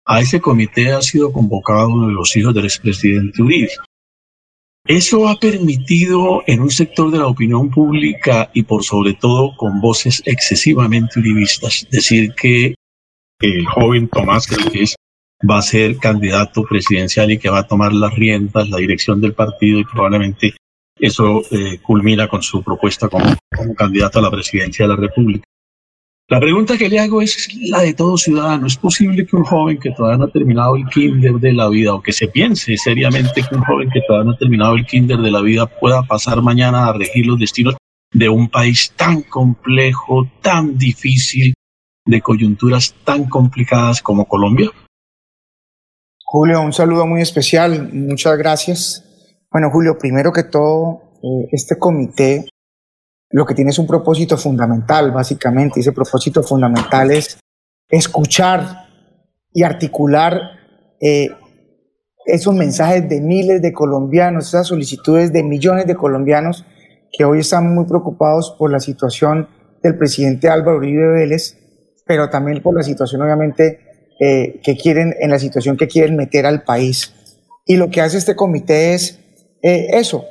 A 0.08 0.22
ese 0.22 0.40
comité 0.40 0.92
ha 0.92 1.02
sido 1.02 1.32
convocado 1.32 1.90
uno 1.90 2.08
de 2.08 2.14
los 2.14 2.36
hijos 2.38 2.54
del 2.54 2.66
expresidente 2.66 3.42
Uribe. 3.42 3.72
Eso 4.88 5.28
ha 5.28 5.36
permitido 5.40 6.44
en 6.46 6.62
un 6.62 6.70
sector 6.70 7.10
de 7.10 7.18
la 7.18 7.28
opinión 7.28 7.72
pública 7.72 8.52
y 8.54 8.64
por 8.64 8.84
sobre 8.84 9.14
todo 9.14 9.56
con 9.58 9.82
voces 9.82 10.22
excesivamente 10.26 11.20
uribistas 11.20 11.88
decir 11.90 12.36
que 12.36 12.76
el 13.42 13.66
joven 13.66 14.08
Tomás, 14.08 14.46
creo 14.46 14.72
que 14.72 14.84
es 14.84 14.96
va 15.50 15.58
a 15.58 15.64
ser 15.64 15.98
candidato 15.98 16.64
presidencial 16.64 17.32
y 17.32 17.38
que 17.38 17.50
va 17.50 17.60
a 17.60 17.68
tomar 17.68 17.94
las 17.94 18.14
riendas, 18.14 18.70
la 18.70 18.78
dirección 18.78 19.20
del 19.22 19.34
partido 19.34 19.80
y 19.80 19.86
probablemente 19.86 20.56
eso 20.98 21.42
eh, 21.52 21.80
culmina 21.82 22.28
con 22.28 22.42
su 22.42 22.64
propuesta 22.64 23.10
como 23.10 23.36
candidato 23.76 24.20
a 24.20 24.22
la 24.22 24.32
presidencia 24.32 24.86
de 24.86 24.90
la 24.90 24.96
República. 24.96 25.44
La 26.28 26.40
pregunta 26.40 26.76
que 26.76 26.90
le 26.90 27.00
hago 27.00 27.22
es 27.22 27.48
la 27.70 27.82
de 27.82 27.94
todo 27.94 28.18
ciudadano. 28.18 28.66
¿Es 28.66 28.78
posible 28.78 29.28
que 29.28 29.36
un 29.36 29.44
joven 29.44 29.80
que 29.80 29.92
todavía 29.92 30.18
no 30.18 30.26
ha 30.26 30.32
terminado 30.32 30.76
el 30.76 30.86
kinder 30.88 31.34
de 31.34 31.54
la 31.54 31.70
vida 31.70 31.94
o 31.94 32.02
que 32.02 32.14
se 32.14 32.28
piense 32.28 32.76
seriamente 32.78 33.44
que 33.48 33.56
un 33.56 33.62
joven 33.62 33.90
que 33.92 34.02
todavía 34.08 34.30
no 34.30 34.32
ha 34.32 34.38
terminado 34.38 34.76
el 34.76 34.88
kinder 34.88 35.20
de 35.20 35.30
la 35.30 35.42
vida 35.42 35.68
pueda 35.68 36.02
pasar 36.02 36.42
mañana 36.42 36.88
a 36.88 36.94
regir 36.94 37.28
los 37.28 37.38
destinos 37.38 37.76
de 38.12 38.28
un 38.28 38.50
país 38.50 38.92
tan 38.96 39.22
complejo, 39.22 40.28
tan 40.42 40.78
difícil, 40.80 41.54
de 42.06 42.22
coyunturas 42.22 42.96
tan 43.04 43.26
complicadas 43.26 44.02
como 44.02 44.26
Colombia? 44.26 44.72
Julio, 46.24 46.62
un 46.62 46.74
saludo 46.74 47.06
muy 47.06 47.22
especial, 47.22 47.92
muchas 47.94 48.38
gracias. 48.38 49.04
Bueno, 49.52 49.70
Julio, 49.72 49.98
primero 50.00 50.32
que 50.32 50.44
todo, 50.44 51.20
eh, 51.22 51.50
este 51.52 51.78
comité 51.78 52.46
lo 53.30 53.46
que 53.46 53.56
tiene 53.56 53.72
es 53.72 53.80
un 53.80 53.88
propósito 53.88 54.38
fundamental, 54.38 55.12
básicamente. 55.12 55.80
Ese 55.80 55.92
propósito 55.92 56.44
fundamental 56.44 57.12
es 57.12 57.38
escuchar 57.90 58.88
y 59.54 59.64
articular 59.64 60.40
eh, 61.02 61.30
esos 62.26 62.56
mensajes 62.56 63.08
de 63.08 63.22
miles 63.22 63.62
de 63.62 63.74
colombianos, 63.74 64.48
esas 64.48 64.68
solicitudes 64.68 65.32
de 65.32 65.44
millones 65.44 65.86
de 65.86 65.96
colombianos 65.96 66.66
que 67.12 67.24
hoy 67.24 67.40
están 67.40 67.74
muy 67.74 67.86
preocupados 67.86 68.56
por 68.58 68.72
la 68.72 68.80
situación 68.80 69.48
del 69.82 69.98
presidente 69.98 70.50
Álvaro 70.50 70.78
Uribe 70.78 71.08
Vélez, 71.14 71.58
pero 72.06 72.30
también 72.30 72.62
por 72.62 72.76
la 72.76 72.84
situación, 72.84 73.22
obviamente, 73.22 73.80
eh, 74.20 74.60
que 74.64 74.76
quieren, 74.76 75.14
en 75.20 75.30
la 75.30 75.40
situación 75.40 75.78
que 75.78 75.88
quieren 75.88 76.16
meter 76.16 76.46
al 76.46 76.64
país. 76.64 77.14
Y 77.66 77.78
lo 77.78 77.90
que 77.90 78.02
hace 78.02 78.18
este 78.18 78.36
comité 78.36 78.94
es 78.94 79.20
eh, 79.62 79.88
eso, 79.92 80.26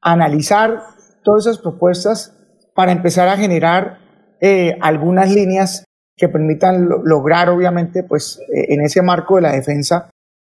analizar 0.00 0.82
todas 1.26 1.46
esas 1.46 1.58
propuestas 1.58 2.32
para 2.72 2.92
empezar 2.92 3.26
a 3.26 3.36
generar 3.36 3.98
eh, 4.40 4.78
algunas 4.80 5.32
líneas 5.32 5.84
que 6.16 6.28
permitan 6.28 6.88
lograr, 7.04 7.50
obviamente, 7.50 8.04
pues 8.04 8.40
en 8.48 8.80
ese 8.80 9.02
marco 9.02 9.36
de 9.36 9.42
la 9.42 9.52
defensa, 9.52 10.08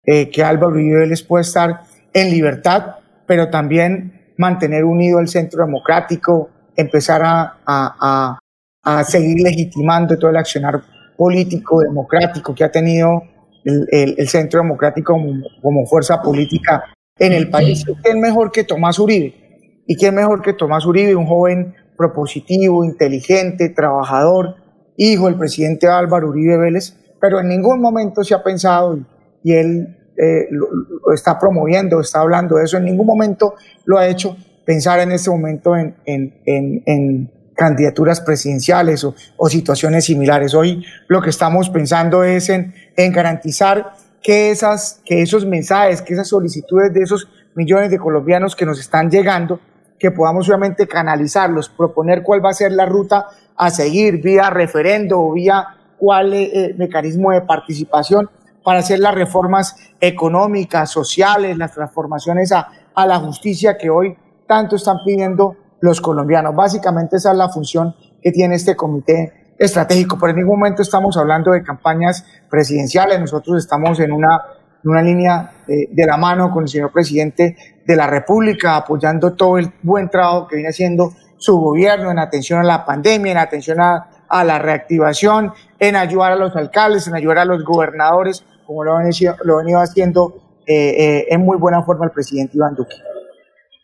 que 0.05 0.43
Álvaro 0.43 0.73
Uribe 0.73 1.07
les 1.07 1.23
pueda 1.23 1.43
estar 1.43 1.83
en 2.13 2.31
libertad, 2.31 2.97
pero 3.29 3.49
también 3.49 4.33
mantener 4.39 4.85
unido 4.85 5.21
el 5.21 5.29
centro 5.29 5.65
democrático, 5.65 6.51
empezar 6.75 7.23
a, 7.25 7.59
a, 7.65 8.39
a 8.83 9.05
seguir 9.05 9.41
legitimando 9.41 10.19
todo 10.19 10.31
el 10.31 10.37
accionar 10.37 10.83
político, 11.17 11.81
democrático 11.81 12.55
que 12.55 12.65
ha 12.65 12.73
tenido 12.73 13.23
el, 13.65 14.29
centro 14.29 14.61
democrático 14.61 15.17
como, 15.61 15.87
fuerza 15.87 16.21
política 16.21 16.85
en 17.19 17.33
el 17.33 17.49
país. 17.49 17.85
¿Quién 18.03 18.21
mejor 18.21 18.51
que 18.51 18.65
Tomás 18.65 18.99
Uribe? 18.99 19.42
¿Y 19.87 19.97
quién 19.97 20.15
mejor 20.15 20.43
que 20.43 20.53
Tomás 20.53 20.87
Uribe, 20.87 21.15
un 21.15 21.27
joven 21.27 21.75
propositivo, 21.97 22.85
inteligente, 22.85 23.69
trabajador, 23.69 24.57
hijo 24.97 25.27
del 25.27 25.37
presidente 25.37 25.89
Álvaro 25.89 26.29
Uribe 26.29 26.57
Vélez? 26.57 26.97
Pero 27.21 27.41
en 27.41 27.49
ningún 27.49 27.81
momento 27.81 28.25
se 28.25 28.35
ha 28.35 28.43
pensado, 28.43 28.99
y, 29.43 29.53
él 29.53 29.97
eh, 30.17 30.49
lo, 30.51 30.69
está 31.13 31.39
promoviendo, 31.39 32.01
está 32.01 32.21
hablando 32.21 32.57
de 32.57 32.65
eso, 32.65 32.77
en 32.77 32.85
ningún 32.85 33.07
momento 33.07 33.55
lo 33.85 33.99
ha 33.99 34.07
hecho 34.07 34.37
pensar 34.65 35.01
en 35.01 35.13
este 35.13 35.31
momento 35.31 35.77
en, 35.77 35.97
en 36.05 37.31
candidaturas 37.55 38.21
presidenciales 38.21 39.05
o, 39.05 39.15
situaciones 39.49 40.07
similares. 40.07 40.55
Hoy 40.55 40.85
lo 41.09 41.23
que 41.23 41.31
estamos 41.31 41.71
pensando 41.71 42.25
es 42.25 42.49
en, 42.49 42.75
garantizar 42.97 43.93
que, 44.23 44.51
esas, 44.51 45.01
que 45.05 45.23
esos 45.23 45.47
mensajes, 45.47 46.03
que 46.03 46.15
esas 46.15 46.29
solicitudes 46.29 46.93
de 46.93 47.03
esos 47.03 47.29
millones 47.55 47.91
de 47.91 47.99
colombianos 47.99 48.57
que 48.57 48.67
nos 48.67 48.81
están 48.81 49.11
llegando, 49.11 49.61
que 50.03 50.11
podamos 50.11 50.49
obviamente 50.49 50.89
canalizarlos, 50.89 51.69
proponer 51.69 52.25
cuál 52.25 52.45
va 52.45 52.51
a 52.51 52.55
ser 52.55 52.73
la 52.73 52.87
ruta 52.87 53.29
a 53.57 53.71
seguir 53.71 54.21
vía 54.21 54.51
referendo 54.51 55.21
o 55.21 55.33
vía 55.33 55.65
cuál 55.97 56.33
eh, 56.33 56.51
eh, 56.53 56.75
mecanismo 56.77 57.31
de 57.31 57.43
participación 57.43 58.29
para 58.65 58.81
hacer 58.81 58.99
las 58.99 59.15
reformas 59.15 59.77
económicas, 60.01 60.91
sociales, 60.91 61.57
las 61.57 61.73
transformaciones 61.73 62.51
a, 62.51 62.69
a 62.93 63.07
la 63.07 63.21
justicia 63.21 63.79
que 63.79 63.91
hoy 63.91 64.19
tanto 64.49 64.75
están 64.75 64.97
pidiendo 65.07 65.57
los 65.81 66.01
colombianos. 66.01 66.53
Básicamente 66.57 67.19
esa 67.19 67.31
es 67.31 67.37
la 67.37 67.49
función 67.49 67.95
que 68.21 68.33
tiene 68.33 68.57
este 68.57 68.75
comité 68.75 69.55
estratégico. 69.57 70.19
Por 70.19 70.31
en 70.31 70.37
ningún 70.37 70.59
momento 70.59 70.83
estamos 70.83 71.17
hablando 71.17 71.53
de 71.53 71.63
campañas 71.63 72.27
presidenciales, 72.51 73.21
nosotros 73.21 73.59
estamos 73.59 74.01
en 74.01 74.11
una, 74.11 74.43
una 74.85 75.03
línea 75.03 75.53
de, 75.67 76.07
la 76.07 76.17
mano 76.17 76.51
con 76.51 76.65
el 76.65 76.69
señor 76.69 76.93
presidente 76.93 77.57
de 77.85 77.97
la 77.97 78.07
República, 78.07 78.77
apoyando 78.77 79.35
todo 79.35 79.59
el 79.59 79.73
buen 79.83 80.09
trabajo 80.09 80.47
que 80.49 80.57
viene 80.57 80.71
haciendo 80.71 81.13
su 81.39 81.59
gobierno 81.59 82.11
en 82.11 82.19
atención 82.19 82.61
a 82.61 82.65
la 82.65 82.85
pandemia, 82.85 83.33
en 83.33 83.39
atención 83.39 83.81
a, 83.81 84.09
la 84.45 84.59
reactivación, 84.59 85.53
en 85.79 85.95
ayudar 85.95 86.33
a 86.33 86.37
los 86.37 86.57
alcaldes, 86.57 87.07
en 87.07 87.15
ayudar 87.15 87.39
a 87.39 87.45
los 87.45 87.65
gobernadores, 87.65 88.45
como 88.67 88.83
lo 88.83 88.97
ha 88.97 89.03
venido, 89.03 89.81
haciendo 89.81 90.61
eh, 90.67 90.75
eh, 90.75 91.27
en 91.29 91.43
muy 91.43 91.59
buena 91.59 91.83
forma 91.83 92.07
el 92.07 92.13
presidente 92.13 92.57
Iván 92.57 92.75
Duque. 92.75 92.97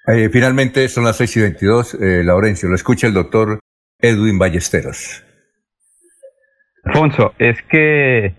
Eh, 0.08 0.30
finalmente 0.30 0.88
son 0.88 1.04
las 1.04 1.16
6 1.18 1.36
y 1.36 1.40
22. 1.42 1.94
Eh, 1.94 2.22
Laurencio, 2.24 2.68
lo 2.68 2.74
escucha 2.74 3.06
el 3.06 3.12
doctor 3.12 3.60
Edwin 4.00 4.38
Ballesteros. 4.38 5.22
Alfonso, 6.84 7.34
es 7.38 7.58
que 7.70 8.34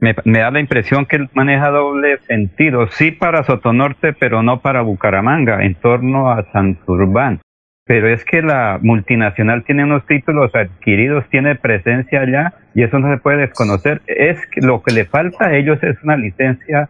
me, 0.00 0.14
da 0.38 0.50
la 0.50 0.60
impresión 0.60 1.06
que 1.06 1.16
él 1.16 1.28
maneja 1.34 1.70
doble 1.70 2.18
sentido. 2.26 2.88
Sí 2.88 3.10
para 3.10 3.44
Sotonorte, 3.44 4.12
pero 4.12 4.42
no 4.42 4.60
para 4.60 4.82
Bucaramanga, 4.82 5.64
en 5.64 5.74
torno 5.74 6.30
a 6.30 6.44
Santurbán. 6.52 7.40
Pero 7.86 8.08
es 8.08 8.24
que 8.24 8.42
la 8.42 8.78
multinacional 8.80 9.64
tiene 9.64 9.84
unos 9.84 10.06
títulos 10.06 10.54
adquiridos, 10.54 11.28
tiene 11.28 11.56
presencia 11.56 12.20
allá 12.20 12.54
y 12.74 12.82
eso 12.82 12.98
no 12.98 13.12
se 13.12 13.20
puede 13.20 13.38
desconocer. 13.38 14.00
Es 14.06 14.38
que 14.46 14.60
lo 14.60 14.82
que 14.82 14.92
le 14.92 15.06
falta 15.06 15.48
a 15.48 15.56
ellos 15.56 15.82
es 15.82 15.96
una 16.02 16.16
licencia 16.16 16.88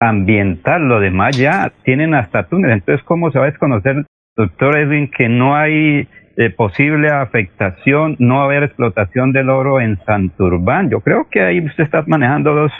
ambiental, 0.00 0.88
lo 0.88 0.98
demás 0.98 1.36
ya 1.36 1.72
tienen 1.84 2.14
hasta 2.14 2.44
túneles. 2.44 2.78
Entonces, 2.78 3.04
¿cómo 3.04 3.30
se 3.30 3.38
va 3.38 3.44
a 3.44 3.50
desconocer, 3.50 4.06
doctor 4.34 4.78
Edwin, 4.78 5.10
que 5.10 5.28
no 5.28 5.56
hay 5.56 6.08
eh, 6.40 6.48
posible 6.48 7.10
afectación, 7.10 8.16
no 8.18 8.40
haber 8.40 8.62
explotación 8.62 9.30
del 9.32 9.50
oro 9.50 9.78
en 9.78 9.98
Santurbán? 10.06 10.88
Yo 10.88 11.00
creo 11.00 11.28
que 11.30 11.42
ahí 11.42 11.60
usted 11.60 11.84
está 11.84 12.02
manejando 12.06 12.54
dos, 12.54 12.72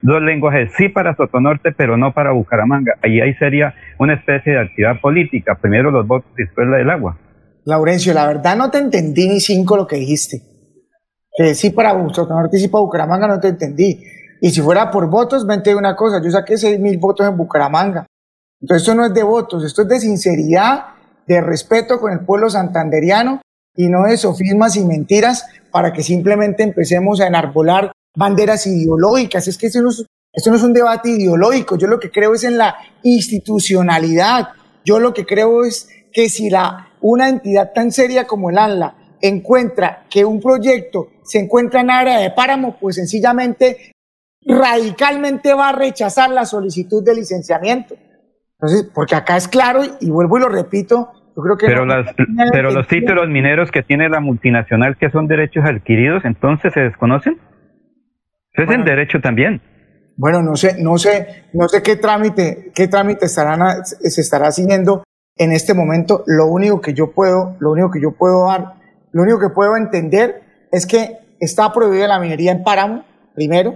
dos 0.00 0.22
lenguajes, 0.22 0.70
sí 0.76 0.88
para 0.88 1.16
Sotonorte, 1.16 1.72
pero 1.72 1.96
no 1.96 2.12
para 2.12 2.30
Bucaramanga. 2.30 2.94
Ahí, 3.02 3.20
ahí 3.20 3.34
sería 3.34 3.74
una 3.98 4.14
especie 4.14 4.52
de 4.52 4.60
actividad 4.60 5.00
política, 5.00 5.58
primero 5.60 5.90
los 5.90 6.06
votos 6.06 6.30
y 6.38 6.42
después 6.44 6.68
la 6.68 6.76
del 6.76 6.90
agua. 6.90 7.18
Laurencio, 7.64 8.14
la 8.14 8.24
verdad 8.24 8.56
no 8.56 8.70
te 8.70 8.78
entendí 8.78 9.28
ni 9.28 9.40
cinco 9.40 9.76
lo 9.76 9.88
que 9.88 9.96
dijiste. 9.96 10.40
Que 11.36 11.56
sí 11.56 11.70
para 11.70 11.90
Sotonorte 12.12 12.56
y 12.56 12.60
sí 12.60 12.68
para 12.68 12.82
Bucaramanga 12.82 13.26
no 13.26 13.40
te 13.40 13.48
entendí. 13.48 14.00
Y 14.40 14.50
si 14.50 14.60
fuera 14.60 14.92
por 14.92 15.10
votos, 15.10 15.44
mente 15.44 15.74
una 15.74 15.96
cosa, 15.96 16.22
yo 16.22 16.30
saqué 16.30 16.56
seis 16.56 16.78
mil 16.78 16.98
votos 16.98 17.26
en 17.26 17.36
Bucaramanga. 17.36 18.06
Entonces 18.60 18.86
esto 18.86 18.94
no 18.94 19.04
es 19.04 19.12
de 19.12 19.24
votos, 19.24 19.64
esto 19.64 19.82
es 19.82 19.88
de 19.88 19.98
sinceridad, 19.98 20.84
de 21.28 21.40
respeto 21.42 22.00
con 22.00 22.12
el 22.12 22.20
pueblo 22.20 22.48
santanderiano 22.48 23.42
y 23.76 23.88
no 23.88 24.04
de 24.04 24.16
sofismas 24.16 24.76
y 24.76 24.84
mentiras 24.84 25.46
para 25.70 25.92
que 25.92 26.02
simplemente 26.02 26.62
empecemos 26.62 27.20
a 27.20 27.26
enarbolar 27.26 27.92
banderas 28.16 28.66
ideológicas. 28.66 29.46
Es 29.46 29.58
que 29.58 29.66
Esto 29.68 30.50
no 30.50 30.56
es 30.56 30.62
un 30.62 30.72
debate 30.72 31.10
ideológico, 31.10 31.76
yo 31.76 31.86
lo 31.86 32.00
que 32.00 32.10
creo 32.10 32.34
es 32.34 32.44
en 32.44 32.58
la 32.58 32.76
institucionalidad. 33.02 34.48
Yo 34.84 34.98
lo 34.98 35.12
que 35.12 35.26
creo 35.26 35.64
es 35.64 35.88
que 36.12 36.30
si 36.30 36.48
la, 36.48 36.88
una 37.02 37.28
entidad 37.28 37.72
tan 37.74 37.92
seria 37.92 38.26
como 38.26 38.48
el 38.50 38.58
ANLA 38.58 38.96
encuentra 39.20 40.06
que 40.08 40.24
un 40.24 40.40
proyecto 40.40 41.08
se 41.24 41.38
encuentra 41.38 41.82
en 41.82 41.90
área 41.90 42.18
de 42.18 42.30
páramo, 42.30 42.78
pues 42.80 42.96
sencillamente 42.96 43.92
radicalmente 44.46 45.52
va 45.52 45.68
a 45.68 45.72
rechazar 45.72 46.30
la 46.30 46.46
solicitud 46.46 47.04
de 47.04 47.14
licenciamiento. 47.14 47.96
Entonces, 48.60 48.90
porque 48.92 49.14
acá 49.14 49.36
es 49.36 49.46
claro, 49.46 49.82
y 50.00 50.10
vuelvo 50.10 50.38
y 50.38 50.40
lo 50.40 50.48
repito, 50.48 51.12
yo 51.38 51.42
creo 51.44 51.56
que... 51.56 51.66
Pero, 51.66 51.86
pero 52.50 52.70
los 52.72 52.88
títulos 52.88 53.28
mineros 53.28 53.70
que 53.70 53.84
tiene 53.84 54.08
la 54.08 54.18
multinacional, 54.18 54.96
que 54.96 55.08
son 55.10 55.28
derechos 55.28 55.64
adquiridos, 55.64 56.24
entonces 56.24 56.72
se 56.72 56.80
desconocen. 56.80 57.38
es 58.54 58.68
el 58.68 58.84
derecho 58.84 59.20
también. 59.20 59.62
Bueno, 60.16 60.42
no 60.42 60.56
sé, 60.56 60.82
no 60.82 60.98
sé, 60.98 61.44
no 61.52 61.68
sé 61.68 61.80
qué 61.80 61.94
trámite, 61.94 62.72
qué 62.74 62.88
trámite 62.88 63.26
estarán, 63.26 63.84
se 63.84 64.20
estará 64.20 64.50
siguiendo 64.50 65.04
en 65.36 65.52
este 65.52 65.74
momento. 65.74 66.24
Lo 66.26 66.46
único 66.46 66.80
que 66.80 66.92
yo 66.92 67.12
puedo, 67.12 67.56
lo 67.60 67.70
único 67.70 67.92
que 67.92 68.02
yo 68.02 68.16
puedo 68.18 68.48
dar, 68.48 68.74
lo 69.12 69.22
único 69.22 69.38
que 69.38 69.50
puedo 69.50 69.76
entender 69.76 70.42
es 70.72 70.88
que 70.88 71.36
está 71.38 71.72
prohibida 71.72 72.08
la 72.08 72.18
minería 72.18 72.50
en 72.50 72.64
páramo, 72.64 73.04
primero. 73.36 73.74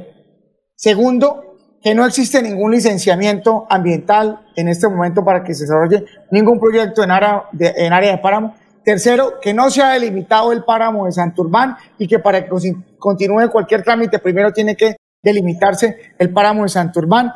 Segundo, 0.74 1.51
que 1.82 1.94
no 1.94 2.06
existe 2.06 2.40
ningún 2.42 2.70
licenciamiento 2.70 3.66
ambiental 3.68 4.40
en 4.54 4.68
este 4.68 4.88
momento 4.88 5.24
para 5.24 5.42
que 5.42 5.54
se 5.54 5.64
desarrolle 5.64 6.04
ningún 6.30 6.60
proyecto 6.60 7.02
en 7.02 7.10
área 7.10 7.44
de, 7.52 7.88
área 7.90 8.12
de 8.12 8.18
páramo. 8.18 8.54
Tercero, 8.84 9.40
que 9.40 9.52
no 9.52 9.70
se 9.70 9.82
ha 9.82 9.92
delimitado 9.92 10.52
el 10.52 10.64
páramo 10.64 11.06
de 11.06 11.12
Santurbán 11.12 11.76
y 11.98 12.06
que 12.06 12.18
para 12.18 12.44
que 12.44 12.50
continúe 12.98 13.50
cualquier 13.50 13.82
trámite 13.82 14.18
primero 14.18 14.52
tiene 14.52 14.76
que 14.76 14.96
delimitarse 15.22 16.14
el 16.18 16.30
páramo 16.30 16.62
de 16.62 16.68
Santurbán. 16.68 17.32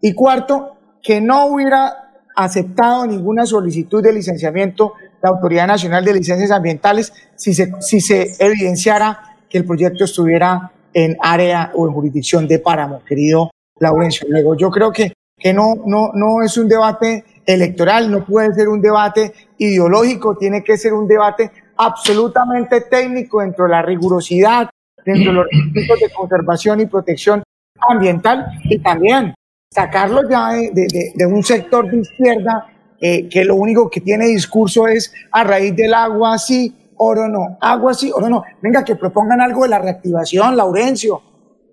Y 0.00 0.14
cuarto, 0.14 0.76
que 1.02 1.20
no 1.20 1.46
hubiera 1.46 2.12
aceptado 2.34 3.06
ninguna 3.06 3.46
solicitud 3.46 4.02
de 4.02 4.12
licenciamiento 4.12 4.92
la 5.22 5.30
Autoridad 5.30 5.66
Nacional 5.66 6.04
de 6.04 6.14
Licencias 6.14 6.50
Ambientales 6.50 7.12
si 7.34 7.54
se, 7.54 7.72
si 7.80 8.00
se 8.00 8.32
evidenciara 8.38 9.36
que 9.48 9.58
el 9.58 9.64
proyecto 9.64 10.04
estuviera 10.04 10.70
en 10.92 11.16
área 11.20 11.72
o 11.74 11.86
en 11.86 11.94
jurisdicción 11.94 12.46
de 12.46 12.58
páramo, 12.58 13.02
querido 13.04 13.50
Laurencio. 13.78 14.26
Luego, 14.30 14.56
yo 14.56 14.70
creo 14.70 14.92
que, 14.92 15.12
que 15.36 15.52
no, 15.52 15.74
no, 15.86 16.10
no 16.14 16.42
es 16.42 16.56
un 16.56 16.68
debate 16.68 17.24
electoral, 17.44 18.10
no 18.10 18.24
puede 18.24 18.52
ser 18.54 18.68
un 18.68 18.80
debate 18.80 19.32
ideológico, 19.58 20.36
tiene 20.36 20.62
que 20.62 20.76
ser 20.76 20.92
un 20.92 21.06
debate 21.06 21.50
absolutamente 21.76 22.82
técnico 22.82 23.40
dentro 23.40 23.64
de 23.64 23.70
la 23.70 23.82
rigurosidad, 23.82 24.68
dentro 25.04 25.30
de 25.30 25.36
los 25.38 25.46
requisitos 25.46 26.00
de 26.00 26.10
conservación 26.10 26.80
y 26.80 26.86
protección 26.86 27.42
ambiental 27.88 28.46
y 28.64 28.78
también 28.78 29.34
sacarlo 29.70 30.28
ya 30.28 30.52
de, 30.52 31.26
un 31.26 31.42
sector 31.42 31.90
de 31.90 31.98
izquierda 31.98 32.66
eh, 33.00 33.28
que 33.28 33.44
lo 33.44 33.56
único 33.56 33.90
que 33.90 34.00
tiene 34.00 34.26
discurso 34.26 34.88
es 34.88 35.12
a 35.30 35.44
raíz 35.44 35.76
del 35.76 35.92
agua 35.92 36.38
sí, 36.38 36.74
oro 36.96 37.28
no, 37.28 37.58
agua 37.60 37.94
sí, 37.94 38.10
oro 38.12 38.28
no. 38.28 38.42
Venga, 38.62 38.84
que 38.84 38.96
propongan 38.96 39.40
algo 39.40 39.64
de 39.64 39.68
la 39.68 39.78
reactivación, 39.78 40.56
Laurencio. 40.56 41.22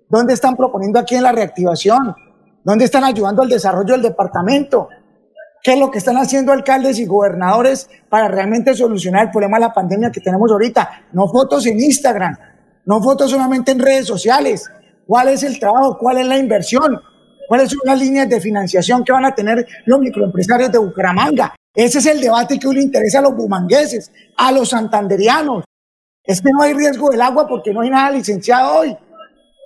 ¿Dónde 0.08 0.34
están 0.34 0.56
proponiendo 0.56 0.98
aquí 0.98 1.14
en 1.14 1.22
la 1.22 1.32
reactivación? 1.32 2.14
¿Dónde 2.62 2.84
están 2.84 3.04
ayudando 3.04 3.42
al 3.42 3.48
desarrollo 3.48 3.94
del 3.94 4.02
departamento? 4.02 4.88
¿Qué 5.62 5.72
es 5.72 5.78
lo 5.78 5.90
que 5.90 5.98
están 5.98 6.16
haciendo 6.16 6.52
alcaldes 6.52 6.98
y 6.98 7.06
gobernadores 7.06 7.88
para 8.10 8.28
realmente 8.28 8.74
solucionar 8.74 9.26
el 9.26 9.30
problema 9.30 9.56
de 9.56 9.62
la 9.62 9.72
pandemia 9.72 10.10
que 10.10 10.20
tenemos 10.20 10.50
ahorita? 10.50 11.06
No 11.12 11.26
fotos 11.28 11.66
en 11.66 11.80
Instagram, 11.80 12.36
no 12.84 13.02
fotos 13.02 13.30
solamente 13.30 13.72
en 13.72 13.78
redes 13.78 14.06
sociales. 14.06 14.70
¿Cuál 15.06 15.28
es 15.28 15.42
el 15.42 15.58
trabajo? 15.58 15.96
¿Cuál 15.98 16.18
es 16.18 16.26
la 16.26 16.36
inversión? 16.36 17.00
¿Cuáles 17.48 17.70
son 17.70 17.80
las 17.84 17.98
líneas 17.98 18.28
de 18.28 18.40
financiación 18.40 19.04
que 19.04 19.12
van 19.12 19.24
a 19.24 19.34
tener 19.34 19.66
los 19.86 20.00
microempresarios 20.00 20.70
de 20.70 20.78
Bucaramanga? 20.78 21.54
Ese 21.74 21.98
es 21.98 22.06
el 22.06 22.20
debate 22.20 22.58
que 22.58 22.68
hoy 22.68 22.76
le 22.76 22.82
interesa 22.82 23.18
a 23.18 23.22
los 23.22 23.34
bumangueses, 23.34 24.12
a 24.36 24.52
los 24.52 24.68
santanderianos. 24.68 25.64
Es 26.22 26.40
que 26.40 26.50
no 26.52 26.62
hay 26.62 26.72
riesgo 26.72 27.10
del 27.10 27.20
agua 27.20 27.46
porque 27.46 27.72
no 27.72 27.80
hay 27.80 27.90
nada 27.90 28.10
licenciado 28.10 28.80
hoy. 28.80 28.96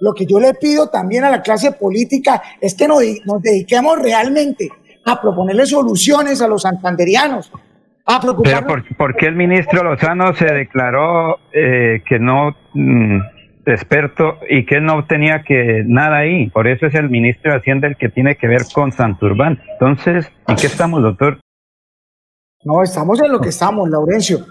Lo 0.01 0.13
que 0.15 0.27
yo 0.27 0.39
le 0.39 0.55
pido 0.55 0.89
también 0.89 1.25
a 1.25 1.31
la 1.31 1.43
clase 1.43 1.73
política 1.73 2.43
es 2.61 2.75
que 2.75 2.87
nos, 2.87 3.01
dediquemos 3.43 3.99
realmente 3.99 4.69
a 5.05 5.21
proponerle 5.21 5.67
soluciones 5.67 6.41
a 6.41 6.49
los 6.49 6.63
santanderianos, 6.63 7.51
pero 8.23 8.67
por, 8.97 9.17
qué 9.17 9.27
el 9.27 9.37
ministro 9.37 9.85
Lozano 9.85 10.35
se 10.35 10.47
declaró 10.47 11.37
eh, 11.53 12.03
que 12.07 12.19
no 12.19 12.57
mm, 12.73 13.21
experto 13.73 14.39
y 14.49 14.65
que 14.65 14.81
no 14.81 15.05
tenía 15.07 15.43
que 15.43 15.83
nada 15.87 16.19
ahí? 16.19 16.49
Por 16.51 16.67
eso 16.69 16.87
es 16.87 16.95
el 16.95 17.11
ministro 17.11 17.53
de 17.53 17.59
Hacienda 17.59 17.89
el 17.89 17.97
que 17.97 18.09
tiene 18.09 18.37
que 18.37 18.47
ver 18.47 18.63
con 18.73 18.93
Santurbán. 18.93 19.61
Entonces, 19.73 20.31
¿en 20.47 20.57
qué 20.57 20.67
estamos, 20.67 21.03
doctor? 21.03 21.39
No, 22.65 22.83
estamos 22.83 23.21
en 23.21 23.31
lo 23.31 23.41
que 23.41 23.51
estamos, 23.51 23.89
Laurencio. 23.89 24.45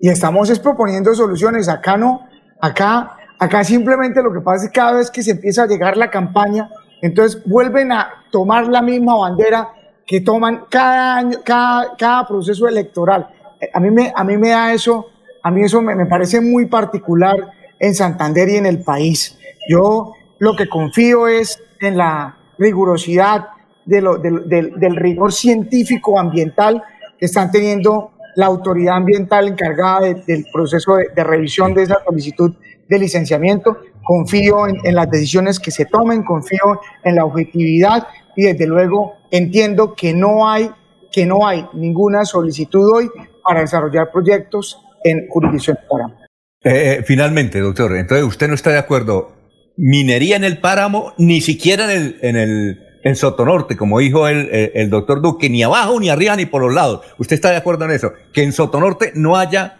Y 0.00 0.08
estamos 0.08 0.50
es 0.50 0.58
proponiendo 0.58 1.14
soluciones. 1.14 1.68
Acá 1.68 1.96
no, 1.96 2.26
acá, 2.60 3.16
acá 3.44 3.64
simplemente 3.64 4.22
lo 4.22 4.32
que 4.32 4.40
pasa 4.40 4.64
es 4.64 4.70
que 4.70 4.80
cada 4.80 4.92
vez 4.94 5.10
que 5.10 5.22
se 5.22 5.32
empieza 5.32 5.62
a 5.62 5.66
llegar 5.66 5.96
la 5.96 6.10
campaña, 6.10 6.70
entonces 7.00 7.42
vuelven 7.44 7.92
a 7.92 8.24
tomar 8.30 8.66
la 8.66 8.82
misma 8.82 9.16
bandera 9.16 9.68
que 10.06 10.20
toman 10.20 10.64
cada 10.68 11.16
año, 11.16 11.38
cada, 11.44 11.96
cada 11.96 12.26
proceso 12.26 12.68
electoral. 12.68 13.28
Eh, 13.60 13.70
a 13.72 13.80
mí 13.80 13.90
me, 13.90 14.12
a 14.14 14.24
mí 14.24 14.36
me 14.36 14.50
da 14.50 14.72
eso, 14.72 15.06
a 15.42 15.50
mí 15.50 15.62
eso 15.62 15.80
me, 15.82 15.94
me 15.94 16.06
parece 16.06 16.40
muy 16.40 16.66
particular 16.66 17.36
en 17.78 17.94
Santander 17.94 18.48
y 18.48 18.56
en 18.56 18.66
el 18.66 18.82
país. 18.82 19.38
Yo 19.68 20.12
lo 20.38 20.56
que 20.56 20.68
confío 20.68 21.28
es 21.28 21.62
en 21.80 21.96
la 21.96 22.36
rigurosidad 22.58 23.48
de 23.84 24.00
lo, 24.00 24.16
del 24.16 24.96
rigor 24.96 25.32
científico 25.32 26.18
ambiental 26.18 26.82
que 27.18 27.26
están 27.26 27.50
teniendo 27.50 28.12
la 28.36 28.46
autoridad 28.46 28.96
ambiental 28.96 29.48
encargada 29.48 30.00
del 30.00 30.46
proceso 30.52 30.96
de, 30.96 31.24
revisión 31.24 31.74
de 31.74 31.82
esa 31.82 32.02
solicitud 32.04 32.54
de 32.88 32.98
licenciamiento. 32.98 33.78
Confío 34.02 34.66
en, 34.66 34.94
las 34.94 35.10
decisiones 35.10 35.58
que 35.58 35.70
se 35.70 35.86
tomen, 35.86 36.22
confío 36.22 36.80
en 37.04 37.16
la 37.16 37.24
objetividad 37.24 38.06
y 38.36 38.44
desde 38.44 38.66
luego 38.66 39.14
entiendo 39.30 39.94
que 39.94 40.12
no 40.12 40.48
hay, 40.48 40.70
que 41.12 41.26
no 41.26 41.46
hay 41.46 41.66
ninguna 41.72 42.24
solicitud 42.24 42.92
hoy 42.92 43.10
para 43.42 43.60
desarrollar 43.60 44.10
proyectos 44.12 44.78
en 45.04 45.26
jurisdicción 45.28 45.78
páramo. 45.88 46.14
Eh, 46.62 46.98
eh, 46.98 47.02
finalmente, 47.04 47.60
doctor, 47.60 47.96
entonces 47.96 48.26
usted 48.26 48.48
no 48.48 48.54
está 48.54 48.70
de 48.70 48.78
acuerdo, 48.78 49.32
minería 49.76 50.36
en 50.36 50.44
el 50.44 50.58
páramo, 50.58 51.12
ni 51.18 51.40
siquiera 51.40 51.92
en 51.92 52.36
el 52.36 52.93
en 53.04 53.16
Sotonorte, 53.16 53.76
como 53.76 54.00
dijo 54.00 54.26
el, 54.26 54.48
el, 54.74 54.90
doctor 54.90 55.20
Duque, 55.20 55.50
ni 55.50 55.62
abajo, 55.62 56.00
ni 56.00 56.08
arriba, 56.08 56.34
ni 56.36 56.46
por 56.46 56.62
los 56.62 56.74
lados. 56.74 57.06
¿Usted 57.18 57.34
está 57.34 57.50
de 57.50 57.58
acuerdo 57.58 57.84
en 57.84 57.92
eso? 57.92 58.12
Que 58.32 58.42
en 58.42 58.52
Sotonorte 58.52 59.12
no 59.14 59.36
haya 59.36 59.76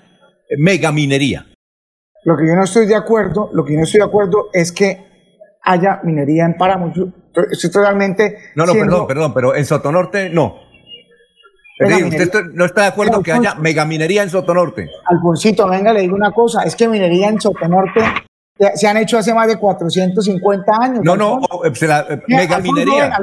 mega 0.58 0.92
minería. 0.92 1.46
Lo 2.24 2.36
que 2.36 2.46
yo 2.46 2.54
no 2.54 2.64
estoy 2.64 2.86
de 2.86 2.94
acuerdo, 2.94 3.50
lo 3.52 3.64
que 3.64 3.72
yo 3.72 3.78
no 3.78 3.84
estoy 3.84 4.00
de 4.00 4.06
acuerdo 4.06 4.50
es 4.52 4.72
que 4.72 5.06
haya 5.62 6.00
minería 6.04 6.44
en 6.44 6.54
páramo. 6.54 6.92
Estoy 7.50 7.70
totalmente. 7.70 8.38
No, 8.54 8.66
no, 8.66 8.74
perdón, 8.74 9.06
perdón, 9.06 9.34
pero 9.34 9.54
en 9.56 9.64
Sotonorte 9.64 10.28
no. 10.28 10.60
¿Usted 11.80 12.30
no 12.52 12.66
está 12.66 12.82
de 12.82 12.88
acuerdo 12.88 13.22
que 13.22 13.32
haya 13.32 13.54
megaminería 13.54 14.22
en 14.22 14.30
Sotonorte? 14.30 14.88
Alfonsito, 15.06 15.68
venga, 15.68 15.92
le 15.92 16.02
digo 16.02 16.14
una 16.14 16.30
cosa, 16.30 16.62
es 16.62 16.76
que 16.76 16.86
minería 16.88 17.28
en 17.28 17.40
Sotonorte 17.40 18.00
se 18.74 18.86
han 18.86 18.96
hecho 18.96 19.18
hace 19.18 19.34
más 19.34 19.48
de 19.48 19.58
450 19.58 20.72
años. 20.80 21.00
No, 21.02 21.16
no, 21.16 21.40
oh, 21.50 21.64
la, 21.64 22.06
eh, 22.08 22.22
megaminería. 22.28 23.16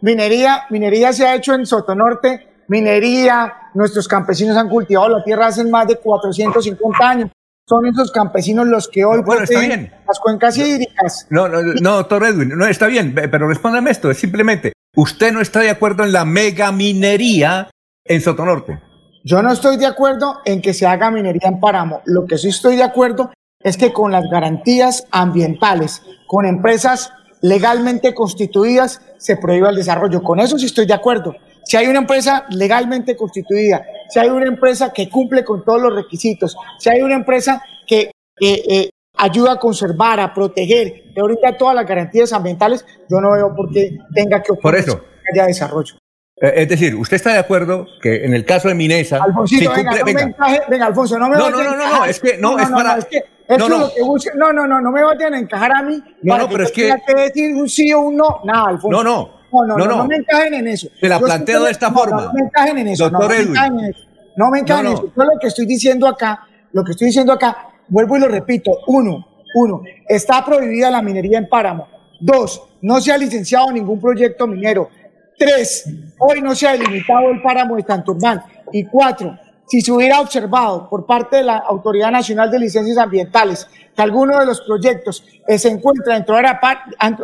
minería, 0.00 0.62
minería 0.70 1.12
se 1.12 1.26
ha 1.26 1.34
hecho 1.34 1.54
en 1.54 1.66
Sotonorte, 1.66 2.64
minería, 2.68 3.52
nuestros 3.74 4.06
campesinos 4.06 4.56
han 4.56 4.68
cultivado 4.68 5.08
la 5.08 5.24
tierra 5.24 5.46
hace 5.46 5.64
más 5.64 5.86
de 5.88 5.96
450 5.96 7.08
años 7.08 7.30
son 7.68 7.86
esos 7.86 8.10
campesinos 8.10 8.66
los 8.66 8.88
que 8.88 9.04
hoy 9.04 9.22
bueno, 9.22 9.44
está 9.44 9.60
bien. 9.60 9.92
las 10.06 10.18
cuencas 10.18 10.58
hídricas. 10.58 11.26
No, 11.30 11.48
no, 11.48 11.62
no, 11.62 11.96
doctor 11.96 12.24
Edwin, 12.24 12.50
no, 12.50 12.66
está 12.66 12.86
bien, 12.86 13.14
pero 13.14 13.48
respóndame 13.48 13.90
esto, 13.90 14.10
es 14.10 14.18
simplemente, 14.18 14.72
¿usted 14.96 15.32
no 15.32 15.40
está 15.40 15.60
de 15.60 15.70
acuerdo 15.70 16.04
en 16.04 16.12
la 16.12 16.24
megaminería 16.24 17.70
en 18.04 18.20
Sotonorte? 18.20 18.80
Yo 19.24 19.42
no 19.42 19.52
estoy 19.52 19.76
de 19.76 19.86
acuerdo 19.86 20.40
en 20.44 20.60
que 20.60 20.74
se 20.74 20.86
haga 20.86 21.10
minería 21.10 21.48
en 21.48 21.60
páramo. 21.60 22.02
Lo 22.06 22.26
que 22.26 22.36
sí 22.36 22.48
estoy 22.48 22.74
de 22.74 22.82
acuerdo 22.82 23.30
es 23.64 23.76
que 23.76 23.92
con 23.92 24.12
las 24.12 24.24
garantías 24.30 25.06
ambientales, 25.10 26.02
con 26.26 26.46
empresas 26.46 27.12
legalmente 27.40 28.14
constituidas, 28.14 29.00
se 29.18 29.36
prohíba 29.36 29.70
el 29.70 29.76
desarrollo. 29.76 30.22
Con 30.22 30.40
eso 30.40 30.58
sí 30.58 30.66
estoy 30.66 30.86
de 30.86 30.94
acuerdo. 30.94 31.34
Si 31.64 31.76
hay 31.76 31.86
una 31.86 31.98
empresa 31.98 32.44
legalmente 32.50 33.16
constituida, 33.16 33.84
si 34.08 34.18
hay 34.18 34.28
una 34.28 34.46
empresa 34.46 34.92
que 34.92 35.08
cumple 35.08 35.44
con 35.44 35.64
todos 35.64 35.80
los 35.80 35.94
requisitos, 35.94 36.56
si 36.78 36.90
hay 36.90 37.02
una 37.02 37.14
empresa 37.14 37.62
que 37.86 38.10
eh, 38.40 38.90
ayuda 39.16 39.52
a 39.52 39.58
conservar, 39.58 40.18
a 40.20 40.34
proteger, 40.34 41.12
de 41.14 41.20
ahorita 41.20 41.56
todas 41.56 41.74
las 41.74 41.86
garantías 41.86 42.32
ambientales, 42.32 42.84
yo 43.08 43.20
no 43.20 43.32
veo 43.32 43.54
por 43.54 43.70
qué 43.72 43.98
tenga 44.14 44.42
que 44.42 44.52
ocurrir 44.52 44.62
por 44.62 44.76
eso. 44.76 45.00
que 45.00 45.40
haya 45.40 45.46
desarrollo. 45.46 45.94
Eh, 46.40 46.52
es 46.56 46.68
decir, 46.68 46.94
¿usted 46.96 47.16
está 47.16 47.32
de 47.32 47.38
acuerdo 47.38 47.86
que 48.00 48.24
en 48.24 48.34
el 48.34 48.44
caso 48.44 48.68
de 48.68 48.74
Minesa... 48.74 49.22
Alfonsito, 49.22 49.70
venga, 49.72 50.02
venga. 50.04 50.34
venga, 50.68 50.86
Alfonso, 50.86 51.18
no 51.18 51.28
me 51.28 51.36
No, 51.36 51.50
no, 51.50 51.62
no, 51.62 51.76
no, 51.76 52.04
es 52.04 52.18
que 52.18 52.36
no, 52.38 52.58
es 52.58 52.68
para... 52.68 52.98
es 52.98 53.04
que 53.04 53.22
Eso 53.56 53.68
no, 53.68 53.78
no. 53.78 53.86
Es 53.86 53.98
lo 53.98 54.32
que 54.32 54.38
no, 54.38 54.52
no, 54.52 54.66
no, 54.66 54.80
no 54.80 54.90
me 54.90 55.02
vayan 55.02 55.34
a 55.34 55.38
encajar 55.38 55.72
a 55.72 55.82
mí. 55.82 56.02
No, 56.22 56.38
no, 56.38 56.48
pero 56.48 56.64
es 56.64 56.72
que. 56.72 56.94
que 57.06 57.14
decir 57.14 57.54
un 57.54 57.68
sí 57.68 57.92
o 57.92 58.00
un 58.00 58.16
no. 58.16 58.40
Nada, 58.44 58.68
Alfonso. 58.68 58.90
No, 58.90 59.04
no. 59.04 59.42
No, 59.52 59.66
no, 59.66 59.76
no, 59.76 59.84
no, 59.84 60.06
me 60.06 60.16
encajen 60.16 60.54
en 60.54 60.68
eso. 60.68 60.88
Te 60.98 61.08
la 61.08 61.20
planteo 61.20 61.64
de 61.64 61.70
esta 61.70 61.90
forma. 61.92 62.22
No, 62.22 62.32
me 62.32 62.40
encajen 62.40 62.78
en 62.78 62.88
eso. 62.88 63.10
Doctor 63.10 63.28
no, 63.28 63.34
Edwin. 63.34 63.52
me 63.52 63.58
encajen 63.58 63.78
en 63.80 63.84
eso. 63.84 64.00
No 64.34 64.50
me 64.50 64.58
encajen 64.60 64.86
en 64.86 64.92
eso. 64.92 65.12
Yo 65.14 65.24
lo 65.24 65.38
que 65.38 65.46
estoy 65.48 65.66
diciendo 65.66 66.08
acá, 66.08 66.46
lo 66.72 66.82
que 66.82 66.92
estoy 66.92 67.08
diciendo 67.08 67.34
acá, 67.34 67.68
vuelvo 67.88 68.16
y 68.16 68.20
lo 68.20 68.28
repito. 68.28 68.78
Uno, 68.86 69.26
uno, 69.54 69.82
está 70.08 70.42
prohibida 70.42 70.90
la 70.90 71.02
minería 71.02 71.36
en 71.36 71.48
páramo. 71.48 71.86
Dos, 72.18 72.62
no 72.80 73.00
se 73.00 73.12
ha 73.12 73.18
licenciado 73.18 73.70
ningún 73.70 74.00
proyecto 74.00 74.46
minero. 74.46 74.88
Tres, 75.36 75.86
hoy 76.18 76.40
no 76.40 76.54
se 76.54 76.68
ha 76.68 76.72
delimitado 76.72 77.30
el 77.30 77.42
páramo 77.42 77.76
de 77.76 77.82
Santurbán. 77.82 78.42
Y 78.72 78.84
cuatro, 78.84 79.36
si 79.72 79.80
se 79.80 79.90
hubiera 79.90 80.20
observado 80.20 80.86
por 80.86 81.06
parte 81.06 81.38
de 81.38 81.44
la 81.44 81.56
Autoridad 81.56 82.10
Nacional 82.10 82.50
de 82.50 82.58
Licencias 82.58 82.98
Ambientales 82.98 83.66
que 83.96 84.02
alguno 84.02 84.38
de 84.38 84.44
los 84.44 84.60
proyectos 84.60 85.24
eh, 85.48 85.58
se 85.58 85.70
encuentra 85.70 86.12
dentro 86.12 86.36
de 86.36 86.44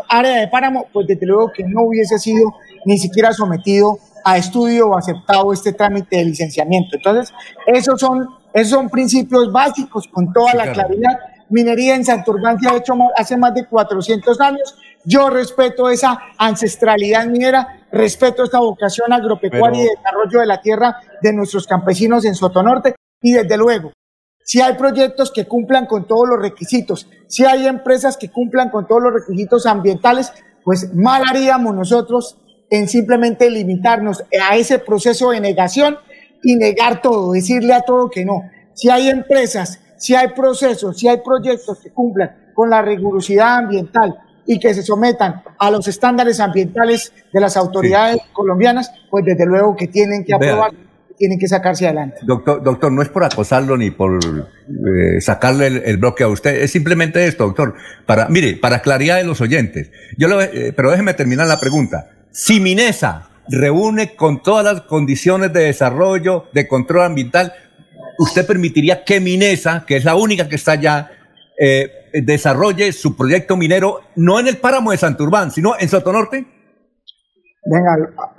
área 0.08 0.40
de 0.40 0.48
páramo, 0.48 0.86
pues 0.90 1.06
desde 1.06 1.26
luego 1.26 1.52
que 1.54 1.64
no 1.64 1.82
hubiese 1.82 2.18
sido 2.18 2.54
ni 2.86 2.96
siquiera 2.96 3.34
sometido 3.34 3.98
a 4.24 4.38
estudio 4.38 4.88
o 4.88 4.96
aceptado 4.96 5.52
este 5.52 5.74
trámite 5.74 6.16
de 6.16 6.24
licenciamiento. 6.24 6.96
Entonces, 6.96 7.34
esos 7.66 8.00
son, 8.00 8.26
esos 8.54 8.70
son 8.70 8.88
principios 8.88 9.52
básicos 9.52 10.08
con 10.08 10.32
toda 10.32 10.54
la 10.54 10.72
claridad. 10.72 11.18
Minería 11.50 11.96
en 11.96 12.04
Santurbán 12.06 12.58
se 12.58 12.70
ha 12.70 12.76
hecho 12.76 12.94
hace 13.14 13.36
más 13.36 13.52
de 13.52 13.66
400 13.66 14.40
años. 14.40 14.74
Yo 15.04 15.28
respeto 15.28 15.90
esa 15.90 16.18
ancestralidad 16.38 17.26
minera, 17.26 17.82
respeto 17.92 18.44
esta 18.44 18.58
vocación 18.58 19.12
agropecuaria 19.12 19.80
y 19.80 19.84
de 19.84 19.96
desarrollo 19.96 20.40
de 20.40 20.46
la 20.46 20.62
tierra 20.62 20.98
de 21.22 21.32
nuestros 21.32 21.66
campesinos 21.66 22.24
en 22.24 22.34
Sotonorte. 22.34 22.94
Y 23.20 23.32
desde 23.32 23.56
luego 23.56 23.92
si 24.48 24.62
hay 24.62 24.76
proyectos 24.76 25.30
que 25.30 25.44
cumplan 25.44 25.84
con 25.84 26.06
todos 26.06 26.26
los 26.26 26.40
requisitos, 26.40 27.06
si 27.26 27.44
hay 27.44 27.66
empresas 27.66 28.16
que 28.16 28.30
cumplan 28.30 28.70
con 28.70 28.88
todos 28.88 29.02
los 29.02 29.12
requisitos 29.12 29.66
ambientales, 29.66 30.32
pues 30.64 30.94
mal 30.94 31.22
haríamos 31.28 31.74
nosotros 31.74 32.38
en 32.70 32.88
simplemente 32.88 33.50
limitarnos 33.50 34.24
a 34.40 34.56
ese 34.56 34.78
proceso 34.78 35.32
de 35.32 35.42
negación 35.42 35.98
y 36.42 36.56
negar 36.56 37.02
todo, 37.02 37.32
decirle 37.32 37.74
a 37.74 37.82
todo 37.82 38.08
que 38.08 38.24
no. 38.24 38.40
Si 38.72 38.88
hay 38.88 39.10
empresas, 39.10 39.80
si 39.98 40.14
hay 40.14 40.28
procesos, 40.28 40.96
si 40.96 41.08
hay 41.08 41.18
proyectos 41.18 41.80
que 41.80 41.90
cumplan 41.90 42.52
con 42.54 42.70
la 42.70 42.80
rigurosidad 42.80 43.58
ambiental 43.58 44.16
y 44.46 44.58
que 44.58 44.72
se 44.72 44.82
sometan 44.82 45.42
a 45.58 45.70
los 45.70 45.86
estándares 45.88 46.40
ambientales 46.40 47.12
de 47.34 47.40
las 47.40 47.58
autoridades 47.58 48.22
colombianas, 48.32 48.90
pues 49.10 49.26
desde 49.26 49.44
luego 49.44 49.76
que 49.76 49.88
tienen 49.88 50.24
que 50.24 50.32
aprobar 50.32 50.72
tienen 51.18 51.38
que 51.38 51.48
sacarse 51.48 51.86
adelante. 51.86 52.18
Doctor, 52.22 52.62
doctor, 52.62 52.92
no 52.92 53.02
es 53.02 53.08
por 53.08 53.24
acosarlo 53.24 53.76
ni 53.76 53.90
por 53.90 54.18
eh, 54.24 55.20
sacarle 55.20 55.66
el, 55.66 55.96
bloque 55.98 56.24
a 56.24 56.28
usted, 56.28 56.62
es 56.62 56.70
simplemente 56.70 57.26
esto, 57.26 57.44
doctor. 57.44 57.74
Para, 58.06 58.28
mire, 58.28 58.56
para 58.56 58.80
claridad 58.80 59.16
de 59.16 59.24
los 59.24 59.40
oyentes. 59.40 59.90
Yo 60.16 60.28
lo, 60.28 60.40
eh, 60.40 60.72
pero 60.74 60.90
déjeme 60.90 61.14
terminar 61.14 61.46
la 61.46 61.60
pregunta. 61.60 62.10
Si 62.30 62.60
Minesa 62.60 63.30
reúne 63.48 64.14
con 64.14 64.42
todas 64.42 64.64
las 64.64 64.82
condiciones 64.82 65.52
de 65.52 65.64
desarrollo, 65.64 66.44
de 66.52 66.68
control 66.68 67.04
ambiental, 67.04 67.52
¿usted 68.18 68.46
permitiría 68.46 69.04
que 69.04 69.20
Minesa, 69.20 69.84
que 69.86 69.96
es 69.96 70.04
la 70.04 70.14
única 70.14 70.48
que 70.48 70.56
está 70.56 70.72
allá, 70.72 71.10
eh, 71.60 71.90
desarrolle 72.12 72.92
su 72.92 73.16
proyecto 73.16 73.56
minero 73.56 74.00
no 74.14 74.38
en 74.38 74.46
el 74.46 74.58
páramo 74.58 74.92
de 74.92 74.98
Santurbán, 74.98 75.50
sino 75.50 75.74
en 75.78 75.88
Sotonorte? 75.88 76.57
Venga, 77.64 77.96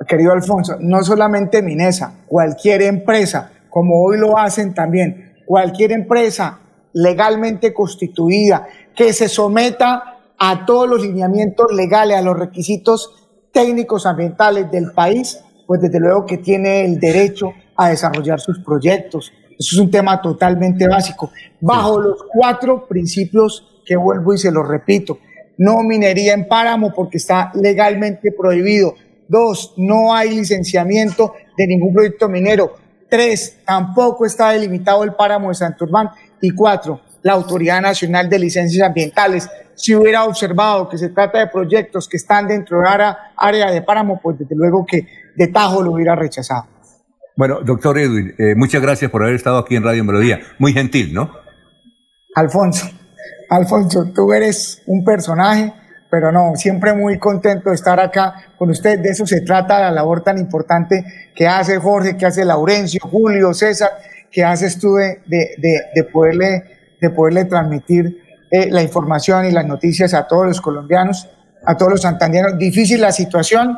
querido 0.08 0.32
Alfonso, 0.32 0.78
no 0.80 1.04
solamente 1.04 1.62
Minesa, 1.62 2.24
cualquier 2.28 2.82
empresa, 2.84 3.52
como 3.70 4.02
hoy 4.04 4.18
lo 4.18 4.38
hacen 4.38 4.74
también, 4.74 5.34
cualquier 5.46 5.92
empresa 5.92 6.60
legalmente 6.94 7.74
constituida 7.74 8.68
que 8.96 9.14
se 9.14 9.28
someta 9.28 10.20
a 10.38 10.66
todos 10.66 10.90
los 10.90 11.02
lineamientos 11.02 11.72
legales, 11.74 12.18
a 12.18 12.22
los 12.22 12.40
requisitos 12.40 13.30
técnicos 13.52 14.06
ambientales 14.06 14.72
del 14.72 14.92
país, 14.94 15.40
pues 15.68 15.82
desde 15.82 16.00
luego 16.00 16.26
que 16.26 16.38
tiene 16.38 16.86
el 16.86 17.00
derecho 17.00 17.52
a 17.76 17.90
desarrollar 17.90 18.40
sus 18.40 18.60
proyectos. 18.60 19.32
Eso 19.52 19.76
es 19.76 19.78
un 19.78 19.92
tema 19.92 20.22
totalmente 20.22 20.88
básico, 20.88 21.32
bajo 21.60 22.00
los 22.00 22.24
cuatro 22.32 22.88
principios 22.88 23.82
que 23.86 23.98
vuelvo 23.98 24.34
y 24.34 24.38
se 24.38 24.52
los 24.52 24.68
repito. 24.68 25.20
No 25.58 25.84
minería 25.84 26.34
en 26.34 26.48
páramo 26.48 26.94
porque 26.96 27.18
está 27.18 27.52
legalmente 27.54 28.32
prohibido 28.32 28.94
Dos, 29.30 29.76
no 29.78 30.14
hay 30.14 30.32
licenciamiento 30.32 31.34
de 31.56 31.68
ningún 31.68 31.94
proyecto 31.94 32.28
minero. 32.28 32.76
Tres, 33.08 33.60
tampoco 33.64 34.26
está 34.26 34.50
delimitado 34.50 35.04
el 35.04 35.14
páramo 35.14 35.50
de 35.50 35.56
Santurbán. 35.56 36.10
Y 36.42 36.52
cuatro, 36.52 37.00
la 37.22 37.34
Autoridad 37.34 37.80
Nacional 37.80 38.28
de 38.28 38.40
Licencias 38.40 38.86
Ambientales. 38.86 39.48
Si 39.76 39.94
hubiera 39.94 40.26
observado 40.26 40.90
que 40.90 40.98
se 40.98 41.10
trata 41.10 41.40
de 41.40 41.48
proyectos 41.48 42.10
que 42.10 42.18
están 42.18 42.48
dentro 42.48 42.82
de 42.82 42.90
área, 42.90 43.18
área 43.38 43.72
de 43.72 43.82
páramo, 43.84 44.20
pues 44.22 44.40
desde 44.40 44.56
luego 44.56 44.86
que 44.86 45.08
de 45.36 45.48
tajo 45.48 45.84
lo 45.84 45.92
hubiera 45.92 46.16
rechazado. 46.16 46.66
Bueno, 47.38 47.62
doctor 47.62 47.98
Edwin, 48.00 48.34
eh, 48.38 48.56
muchas 48.56 48.82
gracias 48.82 49.12
por 49.12 49.22
haber 49.22 49.36
estado 49.36 49.60
aquí 49.60 49.76
en 49.76 49.84
Radio 49.84 50.04
Melodía. 50.04 50.40
Muy 50.58 50.74
gentil, 50.74 51.14
¿no? 51.14 51.32
Alfonso, 52.36 52.90
Alfonso, 53.50 54.12
tú 54.14 54.34
eres 54.34 54.82
un 54.88 55.04
personaje 55.04 55.74
pero 56.10 56.32
no, 56.32 56.56
siempre 56.56 56.94
muy 56.94 57.20
contento 57.20 57.70
de 57.70 57.76
estar 57.76 58.00
acá 58.00 58.54
con 58.58 58.70
usted. 58.70 59.00
De 59.00 59.10
eso 59.10 59.26
se 59.26 59.42
trata 59.42 59.80
la 59.80 59.92
labor 59.92 60.24
tan 60.24 60.38
importante 60.38 61.04
que 61.36 61.48
hace 61.48 61.78
Jorge, 61.78 62.18
que 62.18 62.26
hace 62.26 62.44
Laurencio, 62.44 63.00
Julio, 63.04 63.54
César, 63.54 63.92
que 64.32 64.44
haces 64.44 64.80
tú 64.80 64.96
de, 64.96 65.22
de, 65.28 65.82
de, 65.94 66.04
poderle, 66.06 66.64
de 67.00 67.10
poderle 67.10 67.46
transmitir 67.46 68.24
eh, 68.50 68.70
la 68.72 68.82
información 68.82 69.46
y 69.46 69.52
las 69.52 69.66
noticias 69.66 70.14
a 70.14 70.26
todos 70.26 70.48
los 70.48 70.62
colombianos, 70.62 71.30
a 71.66 71.78
todos 71.78 71.92
los 71.92 72.02
santanderos. 72.02 72.58
Difícil 72.58 73.02
la 73.02 73.12
situación, 73.12 73.78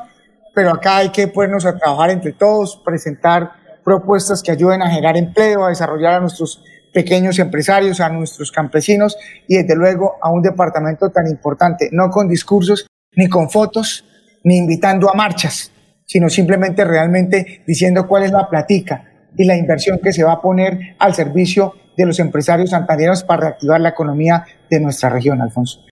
pero 0.54 0.72
acá 0.72 0.98
hay 0.98 1.10
que 1.10 1.28
ponernos 1.28 1.66
a 1.66 1.78
trabajar 1.78 2.12
entre 2.12 2.32
todos, 2.34 2.82
presentar 2.86 3.52
propuestas 3.84 4.42
que 4.42 4.52
ayuden 4.52 4.82
a 4.82 4.90
generar 4.90 5.18
empleo, 5.18 5.66
a 5.66 5.70
desarrollar 5.70 6.14
a 6.14 6.20
nuestros 6.22 6.64
pequeños 6.94 7.40
empresarios, 7.40 8.00
a 8.00 8.10
nuestros 8.10 8.52
campesinos 8.52 9.18
y 9.48 9.58
desde 9.58 9.76
luego 9.76 10.16
a 10.22 10.30
un 10.30 10.42
departamento 10.42 11.10
tan 11.10 11.28
importante, 11.28 11.90
no 11.92 12.10
con 12.10 12.28
discursos, 12.28 12.88
ni 13.16 13.28
con 13.28 13.50
fotos, 13.50 14.06
ni 14.44 14.58
invitando 14.58 15.10
a 15.10 15.14
marchas, 15.14 15.72
sino 16.06 16.30
simplemente 16.30 16.84
realmente 16.84 17.64
diciendo 17.66 18.08
cuál 18.08 18.24
es 18.24 18.32
la 18.32 18.50
platica 18.50 19.06
y 19.38 19.46
la 19.46 19.56
inversión 19.56 20.00
que 20.00 20.14
se 20.14 20.24
va 20.24 20.34
a 20.34 20.42
poner 20.42 20.96
al 21.00 21.14
servicio 21.14 21.74
de 21.98 22.06
los 22.06 22.20
empresarios 22.20 22.72
santanderos 22.72 23.24
para 23.24 23.42
reactivar 23.42 23.82
la 23.82 23.90
economía 23.90 24.46
de 24.70 24.80
nuestra 24.80 25.10
región, 25.10 25.42
Alfonso. 25.42 25.82